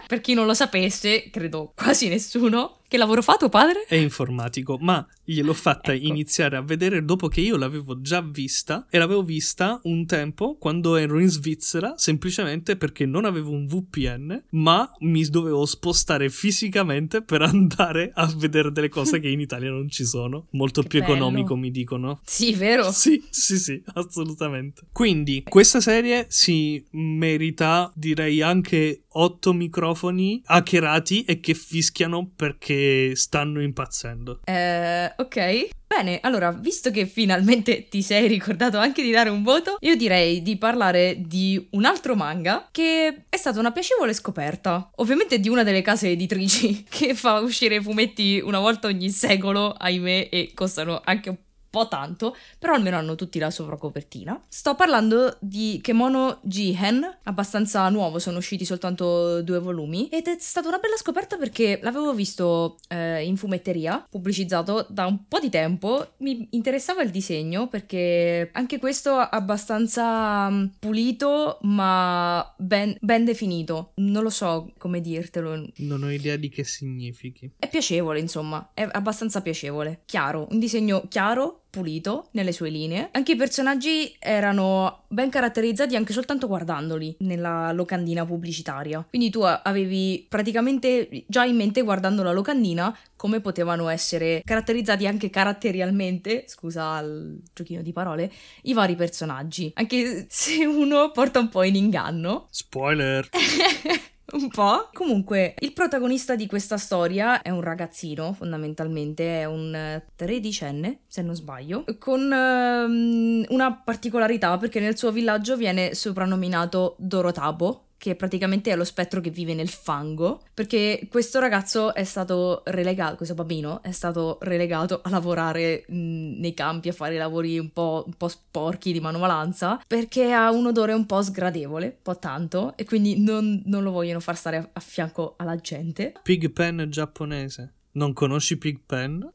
Per 0.08 0.22
chi 0.22 0.36
non 0.36 0.46
lo 0.46 0.54
sapesse, 0.54 1.30
credo 1.32 1.74
quasi 1.76 2.08
nessuno, 2.10 2.82
che 2.88 2.98
lavoro 2.98 3.24
fa 3.24 3.38
tuo 3.38 3.50
padre? 3.50 3.86
è 3.88 3.96
informatico, 3.96 4.78
ma 4.80 5.06
gliel'ho 5.26 5.54
fatta 5.54 5.94
Ecco. 5.94 6.06
iniziare 6.06 6.56
a 6.56 6.62
vedere 6.62 7.04
dopo 7.04 7.28
che 7.28 7.42
io 7.42 7.58
l'avevo 7.58 8.00
già 8.02 8.22
vista 8.22 8.86
e 8.90 8.98
l'avevo 8.98 9.24
vista 9.24 9.80
un 9.84 10.06
tempo 10.06 10.56
quando 10.58 10.96
ero 10.96 11.20
in 11.20 11.28
Svizzera, 11.28 11.94
semplicemente 11.98 12.76
perché 12.78 13.06
non 13.06 13.26
avevo 13.26 13.52
un 13.52 13.66
VPN, 13.66 14.44
ma 14.52 14.90
mi 15.00 15.24
dovevo 15.26 15.66
spostare 15.66 16.30
fisicamente 16.30 17.22
per 17.22 17.42
andare 17.42 18.12
a 18.14 18.32
vedere 18.38 18.72
delle 18.72 18.90
cose 18.90 19.20
che 19.20 19.30
in 19.30 19.40
Italia 19.40 19.70
non 19.72 19.90
ci 19.90 20.06
sono. 20.06 20.48
Molto 20.52 20.82
Che 20.82 20.88
più 20.88 21.00
bello. 21.00 21.14
economico, 21.14 21.56
mi 21.56 21.72
dicono. 21.72 22.20
Sì, 22.24 22.54
vero? 22.54 22.92
Sì, 22.92 23.24
sì, 23.30 23.58
sì, 23.58 23.82
assolutamente. 23.94 24.84
Quindi, 24.92 25.44
questa 25.48 25.82
serie 25.82 26.26
si 26.30 26.84
merita, 26.92 27.92
direi, 27.96 28.42
anche 28.42 29.04
otto 29.18 29.54
microfoni 29.54 30.42
hackerati 30.46 31.24
e 31.24 31.40
che 31.40 31.54
fischiano 31.54 32.30
perché 32.36 33.16
stanno 33.16 33.62
impazzendo. 33.62 34.42
Eh, 34.44 35.14
ok. 35.18 35.68
Bene, 35.88 36.20
allora, 36.22 36.52
visto 36.52 36.90
che 36.92 37.06
finalmente 37.06 37.88
ti 37.88 38.02
sei 38.02 38.28
ricordato 38.28 38.78
anche 38.78 39.04
di 39.04 39.12
dare 39.12 39.30
un 39.30 39.44
voto, 39.44 39.78
io 39.80 39.96
direi 39.96 40.42
di 40.42 40.58
parlare 40.58 41.16
di 41.20 41.68
un 41.72 41.86
altro 41.86 42.16
manga 42.16 42.68
che 42.72 43.26
è 43.30 43.38
stata 43.38 43.60
una 43.60 43.72
piacevole 43.72 44.14
scoperta. 44.14 44.90
Ovviamente 44.96 45.40
di 45.40 45.48
una 45.48 45.64
delle 45.64 45.82
case 45.82 46.10
editrici 46.10 46.84
che 46.90 47.14
fa 47.14 47.40
uscire 47.40 47.82
fumetti 47.82 48.42
una 48.44 48.60
volta 48.60 48.88
ogni 48.88 49.10
secolo, 49.10 49.72
ahimè, 49.72 50.30
e 50.32 50.52
costano 50.54 51.02
anche 51.04 51.30
un 51.30 51.38
po' 51.76 51.90
tanto, 51.90 52.38
però 52.58 52.74
almeno 52.74 52.96
hanno 52.96 53.16
tutti 53.16 53.38
la 53.38 53.50
sovracopertina. 53.50 54.42
Sto 54.48 54.76
parlando 54.76 55.36
di 55.42 55.80
Kemono 55.84 56.40
Jihen, 56.44 57.18
abbastanza 57.24 57.90
nuovo, 57.90 58.18
sono 58.18 58.38
usciti 58.38 58.64
soltanto 58.64 59.42
due 59.42 59.60
volumi 59.60 60.08
ed 60.08 60.28
è 60.28 60.38
stata 60.40 60.70
una 60.70 60.78
bella 60.78 60.96
scoperta 60.96 61.36
perché 61.36 61.80
l'avevo 61.82 62.14
visto 62.14 62.78
eh, 62.88 63.26
in 63.26 63.36
fumetteria, 63.36 64.08
pubblicizzato 64.10 64.86
da 64.90 65.06
un 65.06 65.28
po' 65.28 65.40
di 65.40 65.50
tempo, 65.50 66.14
mi 66.20 66.48
interessava 66.52 67.02
il 67.02 67.10
disegno 67.12 67.68
perché 67.68 68.50
anche 68.54 68.80
questo 68.80 69.20
è 69.20 69.28
abbastanza 69.32 70.50
mm, 70.50 70.66
pulito 70.80 71.58
ma 71.64 72.54
ben, 72.58 72.96
ben 73.02 73.26
definito, 73.26 73.92
non 73.96 74.24
lo 74.24 74.30
so 74.30 74.72
come 74.78 75.02
dirtelo, 75.02 75.72
Non 75.78 76.04
ho 76.04 76.10
idea 76.10 76.38
di 76.38 76.48
che 76.48 76.64
significhi. 76.64 77.52
è 77.60 77.68
piacevole, 77.68 78.20
insomma, 78.20 78.72
è 78.74 78.88
abbastanza 78.90 79.42
piacevole. 79.42 80.04
Chiaro, 80.06 80.48
un 80.52 80.60
disegno 80.60 81.06
chiaro, 81.10 81.65
pulito 81.76 82.30
nelle 82.32 82.54
sue 82.54 82.70
linee. 82.70 83.10
Anche 83.12 83.34
i 83.34 83.36
personaggi 83.36 84.16
erano 84.18 85.04
ben 85.10 85.30
caratterizzati 85.30 85.98
anche 85.98 86.14
soltanto 86.14 86.48
guardandoli 86.48 87.18
nella 87.20 87.74
locandina 87.74 88.26
pubblicitaria. 88.26 89.06
Quindi 89.10 89.30
tu 89.30 89.42
avevi 89.42 90.26
praticamente 90.30 91.26
già 91.28 91.44
in 91.44 91.58
mente 91.58 91.82
guardando 91.82 92.24
la 92.24 92.32
locandina 92.32 92.98
come 93.18 93.42
potevano 93.42 93.90
essere 93.90 94.42
caratterizzati 94.46 95.06
anche 95.06 95.30
caratterialmente, 95.30 96.46
scusa 96.48 97.00
il 97.00 97.42
giochino 97.54 97.82
di 97.82 97.92
parole, 97.92 98.32
i 98.64 98.74
vari 98.74 98.96
personaggi. 98.96 99.72
Anche 99.76 100.28
se 100.30 100.66
uno 100.66 101.12
porta 101.12 101.40
un 101.40 101.50
po' 101.50 101.64
in 101.64 101.76
inganno. 101.76 102.48
Spoiler! 102.52 103.28
un 104.34 104.50
po'. 104.50 104.90
Comunque, 104.94 105.56
il 105.60 105.74
protagonista 105.74 106.36
di 106.36 106.48
questa 106.48 106.78
storia 106.78 107.42
è 107.42 107.50
un 107.50 107.62
ragazzino, 107.62 108.34
fondamentalmente, 108.34 109.42
è 109.42 109.46
un 109.46 109.74
eh, 109.74 110.06
tredicenne, 110.16 111.02
se 111.08 111.22
non 111.22 111.36
sbaglio, 111.36 111.84
con 112.00 112.32
ehm, 112.32 113.46
una 113.50 113.74
particolarità 113.74 114.58
perché 114.58 114.80
nel 114.80 114.98
suo 114.98 115.12
villaggio 115.12 115.56
viene 115.56 115.94
soprannominato 115.94 116.96
Dorotabo, 116.98 117.85
che 118.06 118.14
praticamente 118.14 118.72
è 118.72 118.76
lo 118.76 118.84
spettro 118.84 119.20
che 119.20 119.32
vive 119.32 119.56
nel 119.56 119.68
fango, 119.68 120.44
perché 120.54 121.08
questo 121.10 121.40
ragazzo 121.40 121.96
è 121.96 122.04
stato 122.04 122.62
relegato, 122.66 123.16
questo 123.16 123.34
bambino 123.34 123.82
è 123.82 123.90
stato 123.90 124.38
relegato 124.42 125.02
a 125.04 125.10
lavorare 125.10 125.86
mh, 125.88 126.40
nei 126.40 126.54
campi, 126.54 126.90
a 126.90 126.94
fare 126.94 127.18
lavori 127.18 127.58
un 127.58 127.72
po', 127.72 128.04
un 128.06 128.14
po' 128.14 128.28
sporchi 128.28 128.92
di 128.92 129.00
manovalanza, 129.00 129.82
perché 129.88 130.32
ha 130.34 130.52
un 130.52 130.68
odore 130.68 130.94
un 130.94 131.08
po' 131.08 131.24
sgradevole, 131.24 131.86
un 131.86 132.02
po' 132.04 132.20
tanto, 132.20 132.74
e 132.76 132.86
quindi 132.86 133.20
non, 133.20 133.64
non 133.66 133.82
lo 133.82 133.90
vogliono 133.90 134.20
far 134.20 134.38
stare 134.38 134.58
a, 134.58 134.70
a 134.72 134.80
fianco 134.80 135.34
alla 135.38 135.56
gente. 135.56 136.14
Pigpen 136.22 136.86
giapponese. 136.88 137.74
Non 137.94 138.14
conosci 138.14 138.60
Pigpen? 138.60 139.18
No! 139.18 139.32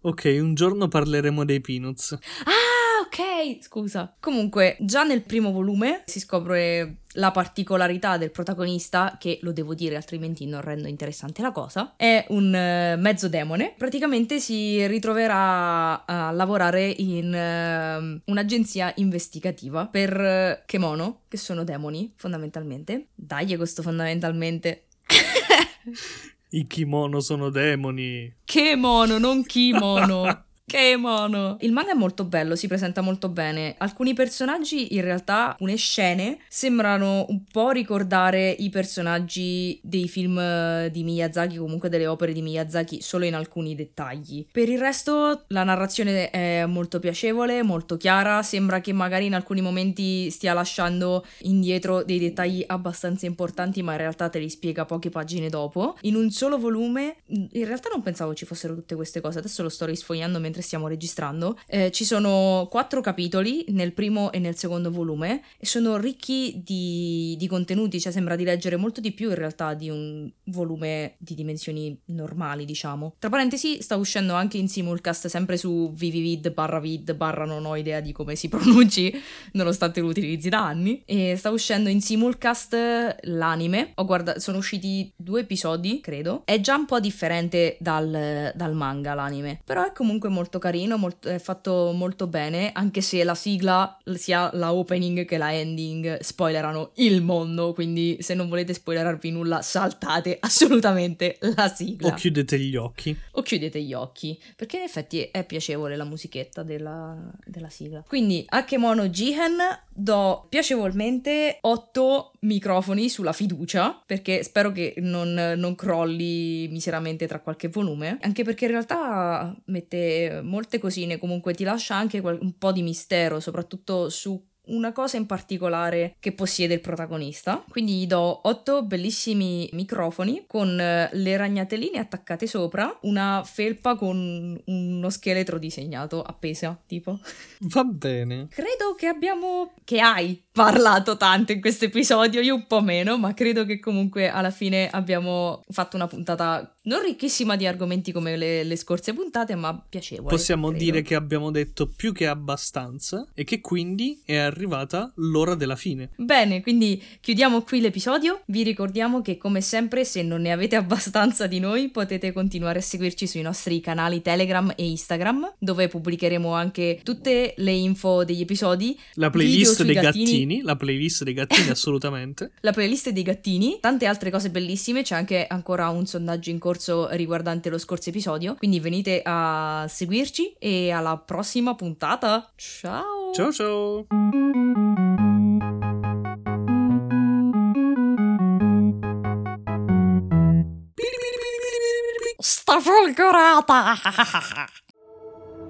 Ok, 0.00 0.38
un 0.40 0.54
giorno 0.54 0.88
parleremo 0.88 1.44
dei 1.44 1.60
Peanuts. 1.60 2.14
Ah, 2.14 2.79
ok, 3.10 3.62
scusa. 3.62 4.14
Comunque, 4.20 4.76
già 4.78 5.02
nel 5.02 5.22
primo 5.22 5.50
volume 5.50 6.04
si 6.06 6.20
scopre 6.20 6.98
la 7.14 7.32
particolarità 7.32 8.16
del 8.16 8.30
protagonista, 8.30 9.16
che 9.18 9.40
lo 9.42 9.52
devo 9.52 9.74
dire 9.74 9.96
altrimenti 9.96 10.46
non 10.46 10.60
rendo 10.60 10.86
interessante 10.86 11.42
la 11.42 11.50
cosa, 11.50 11.94
è 11.96 12.24
un 12.28 12.54
eh, 12.54 12.94
mezzo 12.96 13.28
demone. 13.28 13.74
Praticamente 13.76 14.38
si 14.38 14.86
ritroverà 14.86 16.04
a 16.06 16.30
lavorare 16.30 16.86
in 16.86 17.34
eh, 17.34 18.22
un'agenzia 18.24 18.92
investigativa 18.96 19.86
per 19.86 20.20
eh, 20.20 20.62
Kemono, 20.64 21.22
che 21.26 21.36
sono 21.36 21.64
demoni, 21.64 22.12
fondamentalmente. 22.14 23.08
Dai, 23.14 23.56
questo 23.56 23.82
fondamentalmente. 23.82 24.84
I 26.52 26.66
kimono 26.66 27.20
sono 27.20 27.50
demoni. 27.50 28.32
Kemono, 28.44 29.18
non 29.18 29.44
kimono. 29.44 30.44
Che 30.70 30.96
mono! 30.96 31.56
Il 31.62 31.72
manga 31.72 31.90
è 31.90 31.94
molto 31.94 32.22
bello, 32.22 32.54
si 32.54 32.68
presenta 32.68 33.00
molto 33.00 33.28
bene. 33.28 33.74
Alcuni 33.78 34.14
personaggi, 34.14 34.94
in 34.94 35.02
realtà, 35.02 35.48
alcune 35.48 35.74
scene, 35.74 36.38
sembrano 36.46 37.26
un 37.28 37.42
po' 37.42 37.70
ricordare 37.70 38.50
i 38.50 38.70
personaggi 38.70 39.80
dei 39.82 40.06
film 40.06 40.38
eh, 40.38 40.88
di 40.92 41.02
Miyazaki, 41.02 41.56
comunque 41.56 41.88
delle 41.88 42.06
opere 42.06 42.32
di 42.32 42.40
Miyazaki, 42.40 43.02
solo 43.02 43.24
in 43.24 43.34
alcuni 43.34 43.74
dettagli. 43.74 44.46
Per 44.48 44.68
il 44.68 44.78
resto, 44.78 45.42
la 45.48 45.64
narrazione 45.64 46.30
è 46.30 46.64
molto 46.66 47.00
piacevole, 47.00 47.64
molto 47.64 47.96
chiara. 47.96 48.40
Sembra 48.44 48.80
che 48.80 48.92
magari 48.92 49.26
in 49.26 49.34
alcuni 49.34 49.62
momenti 49.62 50.30
stia 50.30 50.52
lasciando 50.52 51.26
indietro 51.38 52.04
dei 52.04 52.20
dettagli 52.20 52.62
abbastanza 52.64 53.26
importanti, 53.26 53.82
ma 53.82 53.90
in 53.90 53.98
realtà 53.98 54.28
te 54.28 54.38
li 54.38 54.48
spiega 54.48 54.84
poche 54.84 55.10
pagine 55.10 55.48
dopo. 55.48 55.96
In 56.02 56.14
un 56.14 56.30
solo 56.30 56.58
volume, 56.58 57.16
in 57.26 57.64
realtà 57.64 57.88
non 57.88 58.02
pensavo 58.02 58.34
ci 58.34 58.44
fossero 58.44 58.76
tutte 58.76 58.94
queste 58.94 59.20
cose, 59.20 59.40
adesso 59.40 59.64
lo 59.64 59.68
sto 59.68 59.84
risfogliando 59.84 60.38
mentre 60.38 60.58
stiamo 60.60 60.88
registrando. 60.88 61.58
Eh, 61.66 61.90
ci 61.90 62.04
sono 62.04 62.66
quattro 62.70 63.00
capitoli 63.00 63.64
nel 63.68 63.92
primo 63.92 64.32
e 64.32 64.38
nel 64.38 64.56
secondo 64.56 64.90
volume 64.90 65.42
e 65.58 65.66
sono 65.66 65.96
ricchi 65.96 66.60
di, 66.64 67.36
di, 67.38 67.46
contenuti, 67.46 68.00
cioè 68.00 68.12
sembra 68.12 68.36
di 68.36 68.44
leggere 68.44 68.76
molto 68.76 69.00
di 69.00 69.12
più 69.12 69.28
in 69.28 69.34
realtà 69.34 69.74
di 69.74 69.88
un 69.90 70.30
volume 70.44 71.14
di 71.18 71.34
dimensioni 71.34 71.98
normali, 72.06 72.64
diciamo. 72.64 73.14
Tra 73.18 73.30
parentesi, 73.30 73.82
sta 73.82 73.96
uscendo 73.96 74.34
anche 74.34 74.58
in 74.58 74.68
simulcast 74.68 75.26
sempre 75.26 75.56
su 75.56 75.92
vivivid 75.92 76.52
barra 76.52 76.80
vid 76.80 77.14
barra 77.14 77.44
non 77.44 77.64
ho 77.64 77.76
idea 77.76 78.00
di 78.00 78.12
come 78.12 78.36
si 78.36 78.48
pronunci, 78.50 79.12
nonostante 79.52 80.00
lo 80.00 80.08
utilizzi 80.08 80.48
da 80.48 80.64
anni. 80.64 81.02
E 81.04 81.36
sta 81.36 81.50
uscendo 81.50 81.88
in 81.88 82.00
simulcast 82.00 83.18
l'anime. 83.22 83.92
Ho 83.96 84.04
guardato, 84.04 84.40
sono 84.40 84.58
usciti 84.58 85.12
due 85.16 85.40
episodi, 85.40 86.00
credo. 86.00 86.42
È 86.44 86.60
già 86.60 86.76
un 86.76 86.86
po' 86.86 87.00
differente 87.00 87.76
dal, 87.80 88.52
dal 88.54 88.74
manga 88.74 89.14
l'anime, 89.14 89.60
però 89.64 89.84
è 89.84 89.92
comunque 89.92 90.28
molto 90.28 90.39
molto 90.40 90.58
carino, 90.58 90.96
molto, 90.96 91.28
è 91.28 91.38
fatto 91.38 91.92
molto 91.94 92.26
bene, 92.26 92.70
anche 92.72 93.02
se 93.02 93.22
la 93.24 93.34
sigla, 93.34 93.98
sia 94.14 94.48
la 94.54 94.72
opening 94.72 95.26
che 95.26 95.36
la 95.36 95.52
ending, 95.52 96.18
spoilerano 96.20 96.92
il 96.94 97.20
mondo, 97.20 97.74
quindi 97.74 98.16
se 98.20 98.32
non 98.32 98.48
volete 98.48 98.72
spoilerarvi 98.72 99.30
nulla, 99.30 99.60
saltate 99.60 100.38
assolutamente 100.40 101.36
la 101.40 101.68
sigla. 101.68 102.08
O 102.08 102.14
chiudete 102.14 102.58
gli 102.58 102.74
occhi. 102.74 103.14
O 103.32 103.42
chiudete 103.42 103.82
gli 103.82 103.92
occhi, 103.92 104.40
perché 104.56 104.78
in 104.78 104.82
effetti 104.82 105.20
è 105.30 105.44
piacevole 105.44 105.94
la 105.94 106.04
musichetta 106.04 106.62
della, 106.62 107.16
della 107.44 107.68
sigla. 107.68 108.02
Quindi 108.08 108.42
a 108.48 108.64
Kemono 108.64 109.08
Jihen 109.08 109.58
do 109.92 110.46
piacevolmente 110.48 111.58
8 111.60 112.29
microfoni 112.40 113.08
sulla 113.08 113.32
fiducia, 113.32 114.02
perché 114.04 114.42
spero 114.42 114.72
che 114.72 114.94
non, 114.98 115.54
non 115.56 115.74
crolli 115.74 116.68
miseramente 116.68 117.26
tra 117.26 117.40
qualche 117.40 117.68
volume, 117.68 118.18
anche 118.20 118.44
perché 118.44 118.64
in 118.66 118.70
realtà 118.70 119.54
mette 119.66 120.40
molte 120.42 120.78
cosine, 120.78 121.18
comunque 121.18 121.54
ti 121.54 121.64
lascia 121.64 121.96
anche 121.96 122.18
un 122.18 122.56
po' 122.58 122.72
di 122.72 122.82
mistero, 122.82 123.40
soprattutto 123.40 124.08
su 124.08 124.48
una 124.70 124.92
cosa 124.92 125.16
in 125.16 125.26
particolare 125.26 126.16
che 126.20 126.32
possiede 126.32 126.74
il 126.74 126.80
protagonista. 126.80 127.64
Quindi 127.68 127.94
gli 127.94 128.06
do 128.06 128.40
otto 128.46 128.84
bellissimi 128.84 129.68
microfoni 129.72 130.44
con 130.46 130.78
eh, 130.78 131.10
le 131.12 131.36
ragnateline 131.36 131.98
attaccate 131.98 132.46
sopra, 132.46 132.96
una 133.02 133.42
felpa 133.44 133.96
con 133.96 134.60
uno 134.64 135.10
scheletro 135.10 135.58
disegnato 135.58 136.22
appesa, 136.22 136.80
tipo. 136.86 137.18
Va 137.60 137.84
bene. 137.84 138.46
Credo 138.48 138.94
che 138.96 139.06
abbiamo 139.06 139.72
che 139.84 140.00
hai 140.00 140.44
parlato 140.52 141.16
tanto 141.16 141.52
in 141.52 141.60
questo 141.60 141.84
episodio, 141.84 142.40
io 142.40 142.54
un 142.54 142.66
po' 142.66 142.80
meno, 142.80 143.16
ma 143.18 143.34
credo 143.34 143.64
che 143.64 143.78
comunque 143.78 144.28
alla 144.28 144.50
fine 144.50 144.88
abbiamo 144.90 145.62
fatto 145.68 145.96
una 145.96 146.06
puntata 146.06 146.74
non 146.82 147.02
ricchissima 147.02 147.56
di 147.56 147.66
argomenti 147.66 148.10
come 148.10 148.36
le, 148.36 148.64
le 148.64 148.76
scorse 148.76 149.12
puntate, 149.12 149.54
ma 149.54 149.78
piacevole. 149.88 150.34
Possiamo 150.34 150.68
credo. 150.68 150.84
dire 150.84 151.02
che 151.02 151.14
abbiamo 151.14 151.50
detto 151.50 151.88
più 151.88 152.12
che 152.12 152.26
abbastanza 152.26 153.26
e 153.34 153.44
che 153.44 153.60
quindi 153.60 154.22
è 154.24 154.36
arrivata 154.36 155.12
l'ora 155.16 155.54
della 155.54 155.76
fine. 155.76 156.10
Bene, 156.16 156.62
quindi 156.62 157.02
chiudiamo 157.20 157.62
qui 157.62 157.80
l'episodio. 157.80 158.42
Vi 158.46 158.62
ricordiamo 158.62 159.20
che 159.20 159.36
come 159.36 159.60
sempre, 159.60 160.04
se 160.04 160.22
non 160.22 160.40
ne 160.40 160.52
avete 160.52 160.76
abbastanza 160.76 161.46
di 161.46 161.60
noi, 161.60 161.90
potete 161.90 162.32
continuare 162.32 162.78
a 162.78 162.82
seguirci 162.82 163.26
sui 163.26 163.42
nostri 163.42 163.80
canali 163.80 164.22
Telegram 164.22 164.72
e 164.74 164.88
Instagram, 164.88 165.54
dove 165.58 165.88
pubblicheremo 165.88 166.52
anche 166.52 167.00
tutte 167.02 167.54
le 167.56 167.72
info 167.72 168.24
degli 168.24 168.40
episodi. 168.40 168.98
La 169.14 169.30
playlist 169.30 169.82
dei 169.84 169.94
gattini. 169.94 170.39
Gattini. 170.40 170.62
La 170.62 170.76
playlist 170.76 171.24
dei 171.24 171.34
gattini, 171.34 171.70
assolutamente. 171.70 172.52
La 172.60 172.72
playlist 172.72 173.10
dei 173.10 173.22
gattini, 173.22 173.78
tante 173.80 174.06
altre 174.06 174.30
cose 174.30 174.50
bellissime. 174.50 175.02
C'è 175.02 175.14
anche 175.14 175.46
ancora 175.46 175.88
un 175.88 176.06
sondaggio 176.06 176.50
in 176.50 176.58
corso 176.58 177.08
riguardante 177.10 177.68
lo 177.68 177.78
scorso 177.78 178.10
episodio. 178.10 178.54
Quindi 178.56 178.80
venite 178.80 179.22
a 179.24 179.86
seguirci 179.88 180.54
e 180.58 180.90
alla 180.90 181.16
prossima 181.18 181.74
puntata. 181.74 182.50
Ciao! 182.56 183.32
Ciao 183.32 183.52
ciao! 183.52 184.06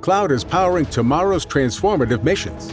Cloud 0.01 0.33
is 0.33 0.45
powering 0.45 0.87
tomorrow's 0.87 1.45
transformative 1.45 2.25
missions. 2.25 2.73